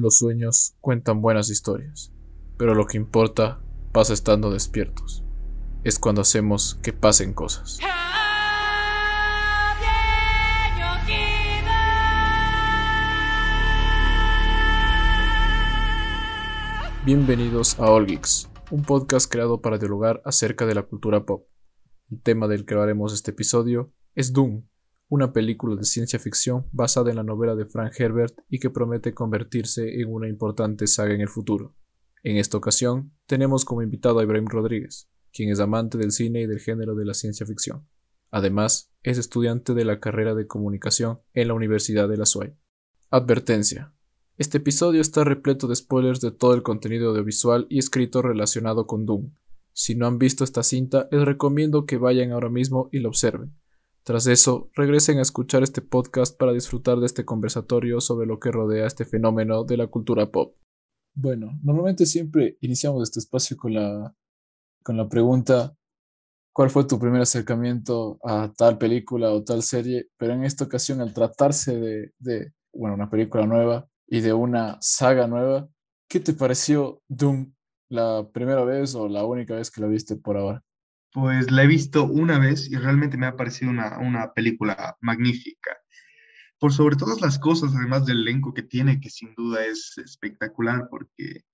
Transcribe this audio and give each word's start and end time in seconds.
Los 0.00 0.18
sueños 0.18 0.76
cuentan 0.80 1.20
buenas 1.20 1.50
historias, 1.50 2.12
pero 2.56 2.72
lo 2.76 2.86
que 2.86 2.96
importa 2.96 3.60
pasa 3.90 4.14
estando 4.14 4.48
despiertos. 4.48 5.24
Es 5.82 5.98
cuando 5.98 6.20
hacemos 6.20 6.76
que 6.84 6.92
pasen 6.92 7.34
cosas. 7.34 7.80
Bienvenidos 17.04 17.76
a 17.80 17.90
All 17.90 18.06
un 18.70 18.82
podcast 18.84 19.28
creado 19.28 19.60
para 19.60 19.78
dialogar 19.78 20.22
acerca 20.24 20.64
de 20.64 20.76
la 20.76 20.84
cultura 20.84 21.26
pop. 21.26 21.48
El 22.08 22.22
tema 22.22 22.46
del 22.46 22.64
que 22.64 22.74
hablaremos 22.74 23.12
este 23.12 23.32
episodio 23.32 23.92
es 24.14 24.32
Doom, 24.32 24.62
una 25.08 25.32
película 25.32 25.74
de 25.74 25.84
ciencia 25.84 26.18
ficción 26.18 26.66
basada 26.70 27.10
en 27.10 27.16
la 27.16 27.22
novela 27.22 27.54
de 27.54 27.64
Frank 27.64 27.92
Herbert 27.98 28.40
y 28.48 28.58
que 28.58 28.70
promete 28.70 29.14
convertirse 29.14 30.00
en 30.00 30.12
una 30.12 30.28
importante 30.28 30.86
saga 30.86 31.14
en 31.14 31.22
el 31.22 31.28
futuro. 31.28 31.74
En 32.22 32.36
esta 32.36 32.58
ocasión, 32.58 33.12
tenemos 33.26 33.64
como 33.64 33.82
invitado 33.82 34.18
a 34.18 34.22
Ibrahim 34.22 34.46
Rodríguez, 34.46 35.08
quien 35.32 35.50
es 35.50 35.60
amante 35.60 35.96
del 35.96 36.12
cine 36.12 36.42
y 36.42 36.46
del 36.46 36.60
género 36.60 36.94
de 36.94 37.06
la 37.06 37.14
ciencia 37.14 37.46
ficción. 37.46 37.86
Además, 38.30 38.92
es 39.02 39.16
estudiante 39.16 39.72
de 39.72 39.86
la 39.86 40.00
carrera 40.00 40.34
de 40.34 40.46
comunicación 40.46 41.20
en 41.32 41.48
la 41.48 41.54
Universidad 41.54 42.08
de 42.08 42.18
la 42.18 42.26
SUAY. 42.26 42.54
Advertencia. 43.10 43.94
Este 44.36 44.58
episodio 44.58 45.00
está 45.00 45.24
repleto 45.24 45.66
de 45.68 45.76
spoilers 45.76 46.20
de 46.20 46.32
todo 46.32 46.52
el 46.52 46.62
contenido 46.62 47.10
audiovisual 47.10 47.66
y 47.70 47.78
escrito 47.78 48.20
relacionado 48.20 48.86
con 48.86 49.06
Doom. 49.06 49.30
Si 49.72 49.94
no 49.94 50.06
han 50.06 50.18
visto 50.18 50.44
esta 50.44 50.62
cinta, 50.62 51.08
les 51.10 51.24
recomiendo 51.24 51.86
que 51.86 51.96
vayan 51.96 52.32
ahora 52.32 52.50
mismo 52.50 52.90
y 52.92 52.98
lo 52.98 53.08
observen 53.08 53.54
tras 54.08 54.26
eso, 54.26 54.70
regresen 54.72 55.18
a 55.18 55.20
escuchar 55.20 55.62
este 55.62 55.82
podcast 55.82 56.34
para 56.34 56.54
disfrutar 56.54 56.96
de 56.96 57.04
este 57.04 57.26
conversatorio 57.26 58.00
sobre 58.00 58.26
lo 58.26 58.40
que 58.40 58.50
rodea 58.50 58.86
este 58.86 59.04
fenómeno 59.04 59.64
de 59.64 59.76
la 59.76 59.88
cultura 59.88 60.30
pop. 60.30 60.56
Bueno, 61.14 61.58
normalmente 61.62 62.06
siempre 62.06 62.56
iniciamos 62.62 63.02
este 63.02 63.18
espacio 63.18 63.58
con 63.58 63.74
la, 63.74 64.16
con 64.82 64.96
la 64.96 65.10
pregunta 65.10 65.76
¿cuál 66.54 66.70
fue 66.70 66.86
tu 66.86 66.98
primer 66.98 67.20
acercamiento 67.20 68.18
a 68.24 68.50
tal 68.56 68.78
película 68.78 69.30
o 69.30 69.44
tal 69.44 69.62
serie? 69.62 70.08
Pero 70.16 70.32
en 70.32 70.44
esta 70.44 70.64
ocasión, 70.64 71.02
al 71.02 71.12
tratarse 71.12 71.78
de, 71.78 72.14
de 72.18 72.54
bueno, 72.72 72.94
una 72.94 73.10
película 73.10 73.46
nueva 73.46 73.90
y 74.06 74.20
de 74.20 74.32
una 74.32 74.78
saga 74.80 75.26
nueva, 75.26 75.68
¿qué 76.08 76.18
te 76.18 76.32
pareció 76.32 77.02
Doom 77.08 77.52
la 77.90 78.26
primera 78.32 78.64
vez 78.64 78.94
o 78.94 79.06
la 79.06 79.26
única 79.26 79.54
vez 79.54 79.70
que 79.70 79.82
la 79.82 79.86
viste 79.86 80.16
por 80.16 80.38
ahora? 80.38 80.64
Pues 81.12 81.50
la 81.50 81.62
he 81.62 81.66
visto 81.66 82.04
una 82.04 82.38
vez 82.38 82.70
y 82.70 82.76
realmente 82.76 83.16
me 83.16 83.26
ha 83.26 83.36
parecido 83.36 83.70
una, 83.70 84.32
película 84.34 84.96
magnífica. 85.00 85.78
Por 86.58 86.72
sobre 86.72 86.96
todas 86.96 87.20
las 87.20 87.38
cosas, 87.38 87.74
además 87.74 88.04
del 88.04 88.22
elenco 88.22 88.52
que 88.52 88.62
tiene, 88.62 89.00
que 89.00 89.10
sin 89.10 89.34
duda 89.34 89.64
es 89.64 89.96
espectacular, 89.98 90.88
porque, 90.90 91.44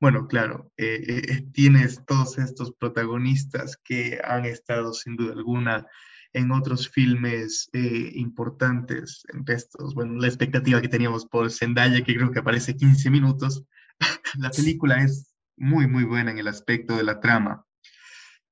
bueno, 0.00 0.26
claro, 0.26 0.72
eh, 0.76 1.04
eh, 1.06 1.22
eh, 1.28 1.46
tienes 1.52 2.04
todos 2.06 2.38
estos 2.38 2.72
protagonistas 2.72 3.76
que 3.84 4.20
han 4.24 4.46
estado 4.46 4.92
sin 4.92 5.16
duda 5.16 5.34
alguna 5.34 5.86
en 6.32 6.50
otros 6.52 6.88
filmes 6.90 7.70
importantes, 7.72 9.24
en 9.32 9.44
estos, 9.46 9.94
bueno, 9.94 10.20
la 10.20 10.26
expectativa 10.26 10.80
que 10.82 10.88
teníamos 10.88 11.24
por 11.24 11.50
Zendaya, 11.50 12.04
que 12.04 12.14
creo 12.14 12.30
que 12.30 12.40
aparece 12.40 12.76
15 12.76 13.10
minutos, 13.10 13.64
la 14.38 14.50
película 14.50 15.02
es 15.02 15.34
muy, 15.56 15.86
muy 15.86 16.04
buena 16.04 16.30
en 16.30 16.38
el 16.38 16.48
aspecto 16.48 16.96
de 16.96 17.04
la 17.04 17.20
trama 17.20 17.64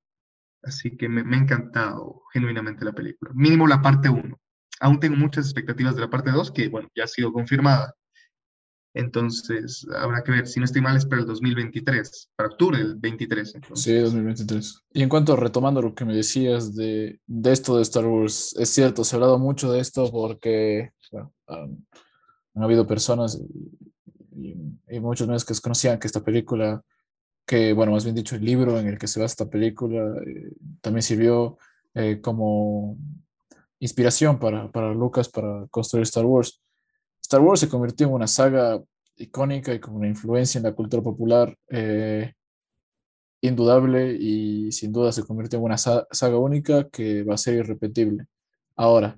Así 0.64 0.98
que 0.98 1.10
me, 1.10 1.24
me 1.24 1.38
ha 1.38 1.40
encantado 1.40 2.24
genuinamente 2.34 2.86
la 2.86 2.94
película, 2.94 3.32
mínimo 3.34 3.68
la 3.68 3.82
parte 3.82 4.10
1. 4.10 4.40
Aún 4.80 5.00
tengo 5.00 5.16
muchas 5.16 5.46
expectativas 5.46 5.96
de 5.96 6.02
la 6.02 6.10
parte 6.10 6.32
2, 6.32 6.52
que 6.52 6.70
bueno, 6.70 6.90
ya 6.96 7.04
ha 7.04 7.08
sido 7.08 7.32
confirmada. 7.32 7.94
Entonces, 8.94 9.88
habrá 9.96 10.22
que 10.24 10.32
ver, 10.32 10.48
si 10.48 10.60
no 10.60 10.66
estoy 10.66 10.82
mal, 10.82 10.98
es 10.98 11.06
para 11.06 11.22
el 11.22 11.28
2023, 11.28 12.32
para 12.36 12.50
octubre 12.50 12.78
del 12.78 12.96
23. 12.96 13.54
Sí, 13.74 13.98
2023. 13.98 14.84
Y 14.94 15.04
en 15.04 15.10
cuanto 15.10 15.36
retomando 15.36 15.82
lo 15.82 15.96
que 15.96 16.04
me 16.04 16.14
decías 16.14 16.76
de, 16.76 17.20
de, 17.26 17.52
esto 17.52 17.78
de 17.78 17.84
Star 17.84 18.06
Wars, 18.06 18.54
es 18.60 18.70
cierto, 18.70 19.04
se 19.04 19.16
ha 19.16 19.18
hablado 19.18 19.40
mucho 19.40 19.72
de 19.72 19.80
esto 19.80 20.12
porque 20.12 20.92
bueno, 21.12 21.34
han, 21.48 21.84
habido 22.56 22.86
personas 22.86 23.42
y, 24.36 25.00
muchos 25.00 25.28
medios 25.28 25.46
que 25.46 25.54
desconocían 25.54 25.98
que 25.98 26.08
esta 26.08 26.24
película, 26.24 26.84
que 27.46 27.72
bueno, 27.72 27.94
más 27.94 28.04
bien 28.04 28.16
dicho, 28.16 28.36
el 28.36 28.44
libro 28.44 28.78
en 28.78 28.88
el 28.88 28.98
que 28.98 29.08
se 29.08 29.22
va 29.22 29.26
esta 29.26 29.50
película, 29.50 30.22
eh, 30.26 30.52
también 30.82 31.02
sirvió 31.02 31.58
eh, 31.94 32.20
como 32.22 32.98
inspiración 33.80 34.38
para, 34.38 34.70
para 34.70 34.94
Lucas 34.94 35.30
para 35.30 35.66
construir 35.68 36.04
Star 36.04 36.26
Wars. 36.26 36.62
Star 37.32 37.40
Wars 37.40 37.62
se 37.62 37.70
convirtió 37.70 38.08
en 38.08 38.14
una 38.14 38.28
saga 38.28 38.84
icónica 39.16 39.74
y 39.74 39.80
con 39.80 39.96
una 39.96 40.10
influencia 40.10 40.60
en 40.60 40.66
la 40.66 40.74
cultura 40.74 41.02
popular 41.02 41.58
eh, 41.70 42.34
indudable 43.40 44.18
y 44.20 44.70
sin 44.74 44.92
duda 44.92 45.14
se 45.14 45.24
convirtió 45.24 45.58
en 45.58 45.64
una 45.64 45.78
saga 45.78 46.38
única 46.38 46.90
que 46.90 47.24
va 47.24 47.36
a 47.36 47.38
ser 47.38 47.54
irrepetible. 47.54 48.28
Ahora, 48.76 49.18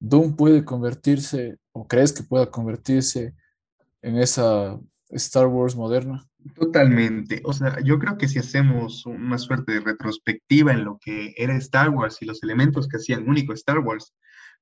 ¿Doom 0.00 0.34
puede 0.34 0.64
convertirse 0.64 1.56
o 1.70 1.86
crees 1.86 2.12
que 2.12 2.24
pueda 2.24 2.50
convertirse 2.50 3.36
en 4.02 4.18
esa 4.18 4.76
Star 5.10 5.46
Wars 5.46 5.76
moderna? 5.76 6.26
Totalmente. 6.56 7.40
O 7.44 7.52
sea, 7.52 7.78
yo 7.84 8.00
creo 8.00 8.18
que 8.18 8.26
si 8.26 8.40
hacemos 8.40 9.06
una 9.06 9.38
suerte 9.38 9.74
de 9.74 9.80
retrospectiva 9.80 10.72
en 10.72 10.84
lo 10.84 10.98
que 10.98 11.32
era 11.36 11.56
Star 11.58 11.90
Wars 11.90 12.20
y 12.20 12.24
los 12.24 12.42
elementos 12.42 12.88
que 12.88 12.96
hacían 12.96 13.28
único 13.28 13.52
Star 13.52 13.78
Wars, 13.78 14.12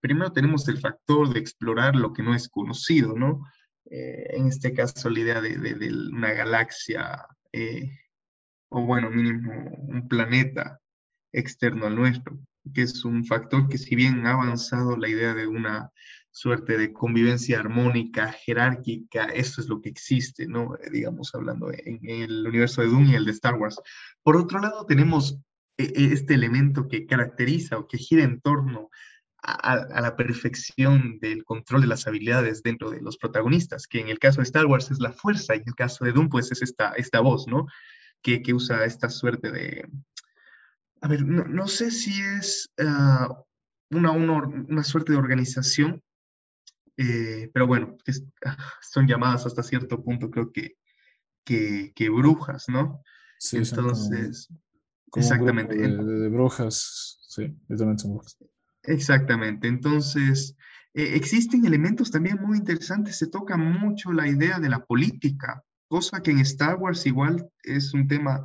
primero 0.02 0.32
tenemos 0.32 0.68
el 0.68 0.78
factor 0.78 1.32
de 1.32 1.38
explorar 1.38 1.94
lo 1.94 2.12
que 2.12 2.22
no 2.22 2.34
es 2.34 2.48
conocido, 2.48 3.14
¿no? 3.14 3.46
Eh, 3.88 4.26
en 4.36 4.48
este 4.48 4.74
caso, 4.74 5.08
la 5.08 5.20
idea 5.20 5.40
de, 5.40 5.56
una 6.12 6.32
galaxia, 6.32 7.24
eh, 7.52 7.98
o 8.68 8.84
bueno, 8.84 9.10
mínimo 9.10 9.52
un 9.88 10.08
planeta 10.08 10.80
externo 11.32 11.86
al 11.86 11.94
nuestro, 11.94 12.38
que 12.74 12.82
es 12.82 13.04
un 13.04 13.24
factor 13.24 13.68
que 13.68 13.78
si 13.78 13.94
bien 13.94 14.26
ha 14.26 14.32
avanzado 14.32 14.96
la 14.96 15.08
idea 15.08 15.34
de 15.34 15.46
una 15.46 15.90
suerte 16.32 16.76
de 16.78 16.92
convivencia 16.92 17.60
armónica, 17.60 18.32
jerárquica, 18.32 19.26
esto 19.26 19.60
es 19.60 19.68
lo 19.68 19.80
que 19.80 19.90
existe, 19.90 20.46
¿no? 20.48 20.74
Eh, 20.76 20.90
digamos, 20.90 21.32
hablando 21.34 21.70
en, 21.70 22.00
el 22.02 22.44
universo 22.46 22.82
de 22.82 22.88
Dune 22.88 23.12
y 23.12 23.14
el 23.14 23.24
de 23.24 23.32
Star 23.32 23.54
Wars. 23.54 23.80
Por 24.24 24.36
otro 24.36 24.58
lado, 24.58 24.84
tenemos 24.84 25.38
e, 25.76 25.84
e, 25.84 26.12
este 26.12 26.34
elemento 26.34 26.88
que 26.88 27.06
caracteriza 27.06 27.78
o 27.78 27.86
que 27.86 27.98
gira 27.98 28.24
en 28.24 28.40
torno 28.40 28.90
a, 29.42 30.00
la 30.00 30.16
perfección 30.16 31.18
del 31.20 31.44
control 31.44 31.82
de 31.82 31.86
las 31.88 32.06
habilidades 32.06 32.62
dentro 32.62 32.90
de 32.90 33.00
los 33.00 33.18
protagonistas, 33.18 33.86
que 33.86 34.00
en 34.00 34.08
el 34.08 34.18
caso 34.18 34.38
de 34.38 34.44
Star 34.44 34.66
Wars 34.66 34.90
es 34.90 35.00
la 35.00 35.12
fuerza 35.12 35.54
y 35.54 35.58
en 35.58 35.68
el 35.68 35.74
caso 35.74 36.04
de 36.04 36.12
Doom 36.12 36.28
pues 36.28 36.52
es 36.52 36.62
esta, 36.62 36.92
esta 36.92 37.20
voz, 37.20 37.46
¿no? 37.48 37.66
Que, 38.22 38.42
que 38.42 38.54
usa 38.54 38.84
esta 38.84 39.08
suerte 39.10 39.50
de... 39.50 39.88
A 41.00 41.08
ver, 41.08 41.24
no, 41.24 41.66
sé 41.66 41.90
si 41.90 42.22
es 42.22 42.70
ah, 42.78 43.42
una, 43.90 44.12
una, 44.12 44.84
suerte 44.84 45.10
de 45.10 45.18
organización, 45.18 46.00
eh, 46.96 47.50
pero 47.52 47.66
bueno, 47.66 47.96
ah, 48.46 48.56
son 48.80 49.08
llamadas 49.08 49.44
hasta 49.44 49.64
cierto 49.64 50.00
punto 50.04 50.30
creo 50.30 50.52
que, 50.52 50.76
que, 51.44 51.92
que 51.96 52.08
brujas, 52.08 52.68
¿no? 52.68 53.02
Sí, 53.40 53.56
Entonces, 53.56 54.48
exactamente. 55.16 55.74
De, 55.74 55.88
de, 55.88 56.28
brujas, 56.28 57.18
sí, 57.26 57.52
literalmente 57.68 58.02
son 58.02 58.12
brujas. 58.12 58.38
Exactamente. 58.84 59.68
Entonces, 59.68 60.56
eh, 60.94 61.12
existen 61.14 61.64
elementos 61.64 62.10
también 62.10 62.38
muy 62.40 62.58
interesantes. 62.58 63.16
Se 63.16 63.28
toca 63.28 63.56
mucho 63.56 64.12
la 64.12 64.28
idea 64.28 64.58
de 64.58 64.68
la 64.68 64.84
política, 64.84 65.62
cosa 65.88 66.22
que 66.22 66.30
en 66.30 66.40
Star 66.40 66.76
Wars 66.76 67.06
igual 67.06 67.48
es 67.62 67.94
un 67.94 68.08
tema 68.08 68.42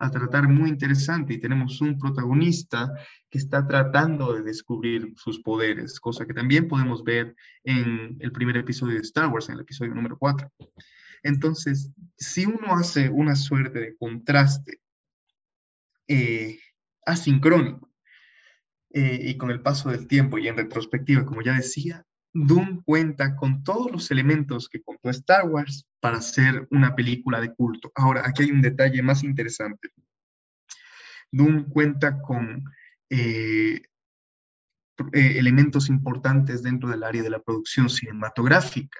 a 0.00 0.10
tratar 0.10 0.48
muy 0.48 0.68
interesante 0.68 1.34
y 1.34 1.40
tenemos 1.40 1.80
un 1.80 1.98
protagonista 1.98 2.92
que 3.28 3.38
está 3.38 3.66
tratando 3.66 4.32
de 4.32 4.42
descubrir 4.42 5.12
sus 5.16 5.40
poderes, 5.40 5.98
cosa 5.98 6.24
que 6.24 6.34
también 6.34 6.68
podemos 6.68 7.02
ver 7.02 7.34
en 7.64 8.16
el 8.20 8.30
primer 8.30 8.56
episodio 8.58 8.94
de 8.94 9.00
Star 9.00 9.28
Wars, 9.28 9.48
en 9.48 9.56
el 9.56 9.62
episodio 9.62 9.94
número 9.94 10.16
4. 10.16 10.52
Entonces, 11.24 11.90
si 12.16 12.46
uno 12.46 12.74
hace 12.76 13.10
una 13.10 13.34
suerte 13.34 13.80
de 13.80 13.96
contraste 13.96 14.80
eh, 16.06 16.60
asincrónico 17.04 17.87
eh, 18.90 19.18
y 19.22 19.36
con 19.36 19.50
el 19.50 19.60
paso 19.60 19.90
del 19.90 20.06
tiempo 20.06 20.38
y 20.38 20.48
en 20.48 20.56
retrospectiva, 20.56 21.24
como 21.24 21.42
ya 21.42 21.54
decía, 21.54 22.04
Doom 22.32 22.82
cuenta 22.84 23.36
con 23.36 23.64
todos 23.64 23.90
los 23.90 24.10
elementos 24.10 24.68
que 24.68 24.82
contó 24.82 25.10
Star 25.10 25.48
Wars 25.48 25.86
para 26.00 26.18
hacer 26.18 26.66
una 26.70 26.94
película 26.94 27.40
de 27.40 27.54
culto. 27.54 27.90
Ahora, 27.94 28.22
aquí 28.24 28.44
hay 28.44 28.50
un 28.50 28.62
detalle 28.62 29.02
más 29.02 29.24
interesante. 29.24 29.90
Doom 31.32 31.68
cuenta 31.68 32.20
con 32.20 32.64
eh, 33.10 33.82
eh, 35.12 35.38
elementos 35.38 35.88
importantes 35.88 36.62
dentro 36.62 36.88
del 36.88 37.02
área 37.02 37.22
de 37.22 37.30
la 37.30 37.42
producción 37.42 37.88
cinematográfica. 37.88 38.98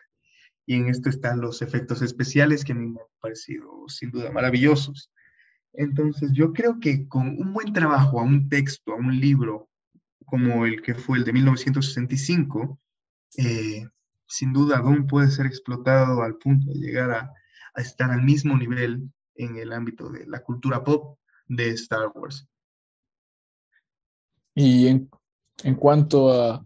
Y 0.67 0.75
en 0.75 0.88
esto 0.88 1.08
están 1.08 1.40
los 1.40 1.62
efectos 1.62 2.02
especiales 2.02 2.64
que 2.64 2.73
a 2.73 2.75
mí 2.75 2.87
me 2.88 3.00
han 3.00 3.06
parecido 3.20 3.88
sin 3.88 4.11
duda 4.11 4.31
maravillosos. 4.31 5.11
Entonces, 5.73 6.31
yo 6.32 6.52
creo 6.52 6.79
que 6.81 7.08
con 7.08 7.29
un 7.29 7.52
buen 7.52 7.73
trabajo 7.73 8.20
a 8.20 8.25
un 8.25 8.49
texto, 8.49 8.93
a 8.93 8.96
un 8.96 9.19
libro, 9.19 9.69
como 10.28 10.66
el 10.66 10.82
que 10.82 10.94
fue 10.94 11.19
el 11.19 11.25
de 11.25 11.32
1965, 11.32 12.78
eh, 13.38 13.86
sin 14.26 14.52
duda 14.52 14.78
Doom 14.78 15.06
puede 15.06 15.30
ser 15.30 15.46
explotado 15.46 16.22
al 16.22 16.36
punto 16.36 16.70
de 16.70 16.78
llegar 16.78 17.10
a, 17.10 17.32
estar 17.76 18.10
al 18.10 18.22
mismo 18.22 18.56
nivel 18.56 19.08
en 19.36 19.56
el 19.56 19.72
ámbito 19.72 20.10
de 20.10 20.26
la 20.26 20.42
cultura 20.42 20.82
pop 20.82 21.16
de 21.46 21.70
Star 21.70 22.10
Wars. 22.12 22.44
Y 24.52 24.88
en, 24.88 25.08
en 25.62 25.76
cuanto 25.76 26.32
a, 26.32 26.64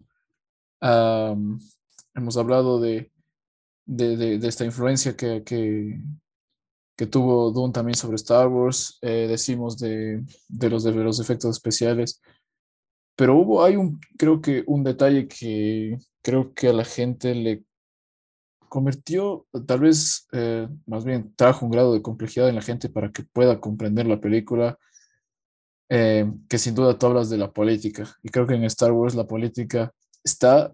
hemos 2.15 2.35
hablado 2.35 2.81
de, 2.81 3.11
de, 3.85 4.17
de, 4.17 4.47
esta 4.47 4.65
influencia 4.65 5.15
que, 5.15 5.43
que, 5.43 6.01
que, 6.97 7.05
tuvo 7.05 7.51
Doom 7.51 7.71
también 7.71 7.95
sobre 7.95 8.15
Star 8.15 8.47
Wars, 8.47 8.97
eh, 9.03 9.27
decimos 9.29 9.77
de, 9.77 10.23
los, 10.49 10.83
de 10.83 10.91
los 10.93 11.19
efectos 11.19 11.51
especiales. 11.55 12.19
Pero 13.15 13.37
hubo, 13.37 13.63
hay 13.63 13.75
un, 13.75 13.99
creo 14.17 14.41
que 14.41 14.63
un 14.65 14.83
detalle 14.83 15.27
que 15.27 15.97
creo 16.21 16.53
que 16.53 16.69
a 16.69 16.73
la 16.73 16.85
gente 16.85 17.35
le 17.35 17.63
convirtió, 18.69 19.45
tal 19.67 19.81
vez, 19.81 20.27
eh, 20.31 20.67
más 20.87 21.05
bien 21.05 21.31
trajo 21.35 21.65
un 21.65 21.71
grado 21.71 21.93
de 21.93 22.01
complejidad 22.01 22.49
en 22.49 22.55
la 22.55 22.61
gente 22.63 22.89
para 22.89 23.11
que 23.11 23.21
pueda 23.21 23.59
comprender 23.61 24.07
la 24.07 24.19
película, 24.19 24.79
eh, 25.89 26.25
que 26.49 26.57
sin 26.57 26.73
duda 26.73 26.97
tú 26.97 27.05
hablas 27.05 27.29
de 27.29 27.37
la 27.37 27.51
política. 27.51 28.15
Y 28.23 28.29
creo 28.29 28.47
que 28.47 28.55
en 28.55 28.63
Star 28.63 28.91
Wars 28.91 29.13
la 29.13 29.27
política 29.27 29.93
está, 30.23 30.73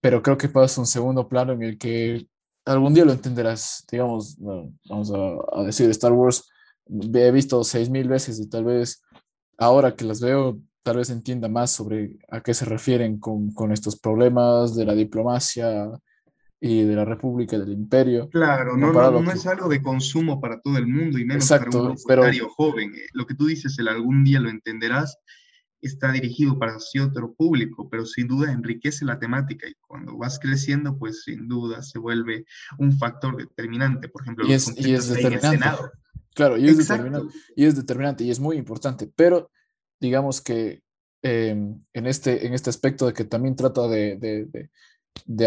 pero 0.00 0.22
creo 0.22 0.38
que 0.38 0.48
pasa 0.48 0.80
un 0.80 0.86
segundo 0.86 1.28
plano 1.28 1.54
en 1.54 1.62
el 1.62 1.76
que 1.76 2.28
algún 2.64 2.94
día 2.94 3.04
lo 3.04 3.12
entenderás. 3.12 3.84
Digamos, 3.90 4.36
vamos 4.38 5.12
a, 5.12 5.60
a 5.60 5.64
decir, 5.64 5.90
Star 5.90 6.12
Wars, 6.12 6.48
he 6.86 7.30
visto 7.32 7.64
seis 7.64 7.90
mil 7.90 8.08
veces 8.08 8.38
y 8.38 8.48
tal 8.48 8.64
vez 8.64 9.02
ahora 9.58 9.96
que 9.96 10.04
las 10.04 10.20
veo 10.20 10.60
tal 10.82 10.96
vez 10.96 11.10
entienda 11.10 11.48
más 11.48 11.70
sobre 11.70 12.18
a 12.30 12.40
qué 12.40 12.54
se 12.54 12.64
refieren 12.64 13.18
con, 13.18 13.52
con 13.52 13.72
estos 13.72 13.98
problemas 13.98 14.74
de 14.74 14.84
la 14.84 14.94
diplomacia 14.94 15.90
y 16.60 16.84
de 16.84 16.94
la 16.94 17.04
República 17.04 17.56
y 17.56 17.58
del 17.58 17.72
Imperio. 17.72 18.28
Claro, 18.30 18.76
no, 18.76 18.92
no, 18.92 19.32
es 19.32 19.46
algo 19.48 19.68
de 19.68 19.82
consumo 19.82 20.40
para 20.40 20.60
todo 20.60 20.78
el 20.78 20.86
mundo 20.86 21.18
y 21.18 21.24
menos 21.24 21.48
para 21.48 21.64
un 21.64 21.96
pero, 22.06 22.48
joven. 22.50 22.94
Eh, 22.94 23.06
lo 23.14 23.26
que 23.26 23.34
tú 23.34 23.46
dices, 23.46 23.76
el 23.80 23.88
algún 23.88 24.22
día 24.22 24.38
lo 24.38 24.48
entenderás, 24.48 25.18
está 25.80 26.12
dirigido 26.12 26.58
para 26.58 26.76
otro 26.76 27.34
público, 27.34 27.88
pero 27.90 28.06
sin 28.06 28.28
duda 28.28 28.52
enriquece 28.52 29.04
la 29.04 29.18
temática 29.18 29.66
y 29.68 29.74
cuando 29.80 30.16
vas 30.16 30.38
creciendo, 30.38 30.96
pues 30.96 31.24
sin 31.24 31.48
duda 31.48 31.82
se 31.82 31.98
vuelve 31.98 32.44
un 32.78 32.96
factor 32.96 33.36
determinante. 33.36 34.08
Por 34.08 34.22
ejemplo, 34.22 34.46
y 34.46 34.52
es, 34.52 34.72
y 34.78 34.94
es 34.94 35.08
determinante. 35.08 35.66
Claro, 36.34 36.56
y 36.56 36.68
es, 36.68 36.78
determinante, 36.78 37.34
y 37.56 37.64
es 37.64 37.74
determinante 37.74 38.24
y 38.24 38.30
es 38.30 38.38
muy 38.38 38.56
importante, 38.56 39.10
pero 39.14 39.50
digamos 40.02 40.40
que 40.40 40.82
em, 41.22 41.80
en, 41.94 42.06
este, 42.08 42.44
en 42.44 42.54
este 42.54 42.70
aspecto 42.70 43.06
de 43.06 43.12
que 43.12 43.24
también 43.24 43.54
trata 43.54 43.86
de, 43.86 44.68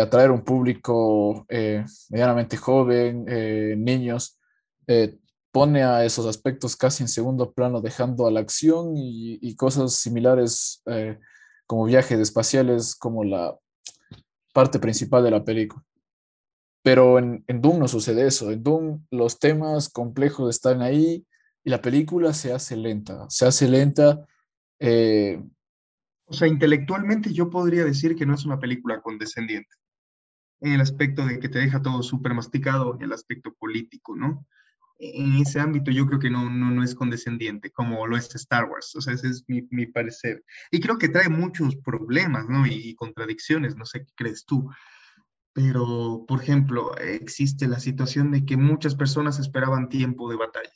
atraer 0.01 0.31
un 0.31 0.45
público 0.45 1.45
eh, 1.49 1.83
medianamente 2.09 2.55
joven, 2.55 3.25
eh, 3.27 3.75
niños, 3.77 4.39
eh, 4.87 5.17
pone 5.51 5.83
a 5.83 6.05
esos 6.05 6.25
aspectos 6.25 6.77
casi 6.77 7.03
en 7.03 7.09
segundo 7.09 7.51
plano, 7.51 7.81
dejando 7.81 8.27
a 8.27 8.31
la 8.31 8.39
acción 8.39 8.93
y, 8.95 9.55
cosas 9.55 9.93
similares 9.93 10.81
como 11.65 11.85
viajes 11.85 12.19
espaciales 12.19 12.95
como 12.95 13.23
la 13.23 13.57
parte 14.53 14.79
principal 14.79 15.23
de 15.23 15.31
la 15.31 15.43
película. 15.43 15.83
Pero 16.83 17.19
en, 17.19 17.43
en 17.47 17.61
Doom 17.61 17.79
no 17.79 17.87
sucede 17.87 18.27
eso. 18.27 18.51
En 18.51 18.61
Doom 18.63 19.05
los 19.11 19.39
temas 19.39 19.89
complejos 19.89 20.49
están 20.49 20.81
ahí 20.81 21.25
y 21.63 21.69
la 21.69 21.81
película 21.81 22.33
se 22.33 22.53
hace 22.53 22.75
lenta. 22.75 23.25
Se 23.29 23.45
hace 23.45 23.67
lenta 23.67 24.25
eh, 24.79 25.41
o 26.25 26.33
sea, 26.33 26.47
intelectualmente 26.47 27.33
yo 27.33 27.49
podría 27.49 27.85
decir 27.85 28.15
que 28.15 28.25
no 28.25 28.33
es 28.33 28.45
una 28.45 28.59
película 28.59 29.01
condescendiente, 29.01 29.75
en 30.61 30.73
el 30.73 30.81
aspecto 30.81 31.25
de 31.25 31.39
que 31.39 31.49
te 31.49 31.59
deja 31.59 31.81
todo 31.81 32.01
súper 32.01 32.33
masticado, 32.33 32.95
en 32.95 33.03
el 33.03 33.13
aspecto 33.13 33.53
político, 33.53 34.15
¿no? 34.15 34.47
En 34.97 35.35
ese 35.35 35.59
ámbito 35.59 35.91
yo 35.91 36.07
creo 36.07 36.19
que 36.19 36.29
no, 36.29 36.49
no, 36.49 36.71
no 36.71 36.83
es 36.83 36.95
condescendiente, 36.95 37.69
como 37.71 38.07
lo 38.07 38.17
es 38.17 38.33
Star 38.33 38.65
Wars, 38.65 38.95
o 38.95 39.01
sea, 39.01 39.13
ese 39.13 39.27
es 39.27 39.43
mi, 39.47 39.67
mi 39.69 39.85
parecer. 39.87 40.43
Y 40.71 40.79
creo 40.79 40.97
que 40.97 41.09
trae 41.09 41.29
muchos 41.29 41.75
problemas, 41.75 42.47
¿no? 42.47 42.65
Y, 42.65 42.95
contradicciones, 42.95 43.75
no 43.75 43.85
sé 43.85 44.05
qué 44.05 44.13
crees 44.15 44.45
tú. 44.45 44.69
Pero, 45.53 46.25
por 46.27 46.41
ejemplo, 46.41 46.97
existe 46.97 47.67
la 47.67 47.79
situación 47.79 48.31
de 48.31 48.45
que 48.45 48.57
muchas 48.57 48.95
personas 48.95 49.39
esperaban 49.39 49.89
tiempo 49.89 50.29
de 50.29 50.37
batalla. 50.37 50.71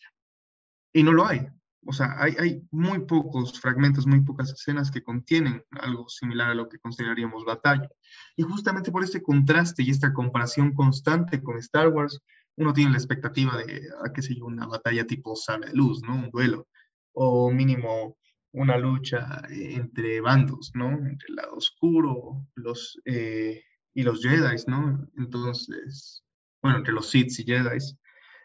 Y 0.94 1.04
no 1.04 1.14
lo 1.14 1.26
hay 1.26 1.48
o 1.86 1.94
sea, 1.94 2.16
hay, 2.20 2.62
muy 2.72 3.00
pocos 3.06 3.60
fragmentos, 3.60 4.06
muy 4.06 4.22
pocas 4.22 4.52
escenas 4.52 4.92
que 4.92 5.04
contienen 5.04 5.64
algo 5.72 6.10
similar 6.10 6.52
a 6.52 6.56
lo 6.56 6.68
que 6.68 6.80
consideraríamos 6.80 7.46
batalla. 7.46 7.90
Y 8.36 8.44
justamente 8.44 8.92
por 8.92 9.04
este 9.04 9.22
contraste 9.22 9.84
y 9.84 9.90
esta 9.90 10.14
comparación 10.14 10.74
constante 10.74 11.42
con 11.42 11.58
Star 11.58 11.90
Wars, 11.90 12.20
uno 12.58 12.74
tiene 12.74 12.92
la 12.92 12.98
expectativa 12.98 13.58
de, 13.58 13.88
a 14.02 14.08
ah, 14.08 14.14
qué 14.14 14.22
sé 14.22 14.36
yo, 14.36 14.46
una 14.46 14.68
batalla 14.68 15.08
tipo 15.08 15.36
sala 15.36 15.68
de 15.68 15.74
luz, 15.74 16.02
¿no? 16.04 16.16
Un 16.16 16.30
duelo, 16.30 16.68
o 17.14 17.50
mínimo 17.52 18.18
una 18.52 18.78
lucha 18.78 19.42
entre 19.50 20.20
bandos, 20.22 20.72
¿no? 20.74 20.90
Entre 20.90 21.28
el 21.30 21.36
lado 21.36 21.56
oscuro 21.56 22.46
los, 22.56 23.00
eh, 23.06 23.64
y 23.94 24.04
los 24.04 24.22
Jedi, 24.22 24.56
¿no? 24.68 25.08
Entonces, 25.18 26.24
bueno, 26.62 26.80
entre 26.80 26.94
los 26.94 27.10
Sith 27.10 27.40
y 27.40 27.44
Jedi. 27.44 27.78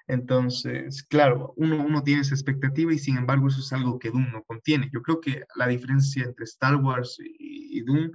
Entonces, 0.06 1.02
claro, 1.02 1.54
uno, 1.56 1.82
uno 1.82 2.02
tiene 2.02 2.20
esa 2.20 2.34
expectativa 2.34 2.92
y 2.92 2.98
sin 2.98 3.16
embargo 3.16 3.48
eso 3.48 3.60
es 3.60 3.72
algo 3.72 3.98
que 3.98 4.10
Doom 4.10 4.32
no 4.32 4.42
contiene. 4.42 4.90
Yo 4.92 5.02
creo 5.02 5.20
que 5.20 5.44
la 5.56 5.66
diferencia 5.66 6.24
entre 6.24 6.44
Star 6.44 6.76
Wars 6.76 7.16
y, 7.20 7.80
Doom, 7.82 8.10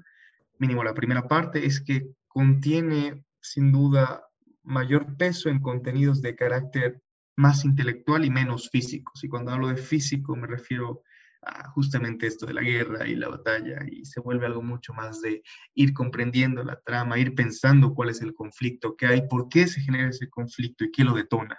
mínimo 0.60 0.84
la 0.84 0.93
primera 0.93 1.27
parte, 1.27 1.65
es 1.65 1.81
que 1.81 2.08
contiene 2.27 3.24
sin 3.41 3.72
duda 3.72 4.24
mayor 4.63 5.17
peso 5.17 5.50
en 5.50 5.62
contenidos 5.62 6.22
de 6.22 6.36
carácter 6.36 7.01
más 7.36 7.65
intelectual 7.65 8.24
y 8.24 8.29
menos 8.29 8.69
físicos. 8.69 9.24
Y 9.24 9.29
cuando 9.29 9.51
hablo 9.51 9.69
de 9.69 9.77
físico 9.77 10.36
me 10.36 10.46
refiero 10.46 11.01
a 11.41 11.69
justamente 11.69 12.27
esto 12.27 12.46
de 12.46 12.53
la 12.53 12.62
guerra 12.62 13.08
y 13.08 13.15
la 13.15 13.29
batalla 13.29 13.79
y 13.89 14.03
se 14.03 14.19
vuelve 14.19 14.46
algo 14.46 14.62
mucho 14.62 14.93
más 14.93 15.22
de 15.22 15.41
ir 15.74 15.93
comprendiendo 15.93 16.63
la 16.63 16.79
trama, 16.81 17.17
ir 17.17 17.34
pensando 17.34 17.93
cuál 17.93 18.10
es 18.10 18.22
el 18.22 18.34
conflicto 18.34 18.96
que 18.96 19.05
hay, 19.08 19.27
por 19.27 19.48
qué 19.48 19.67
se 19.67 19.79
genera 19.79 20.10
ese 20.10 20.29
conflicto 20.29 20.84
y 20.84 20.91
qué 20.91 21.05
lo 21.05 21.13
detona. 21.13 21.58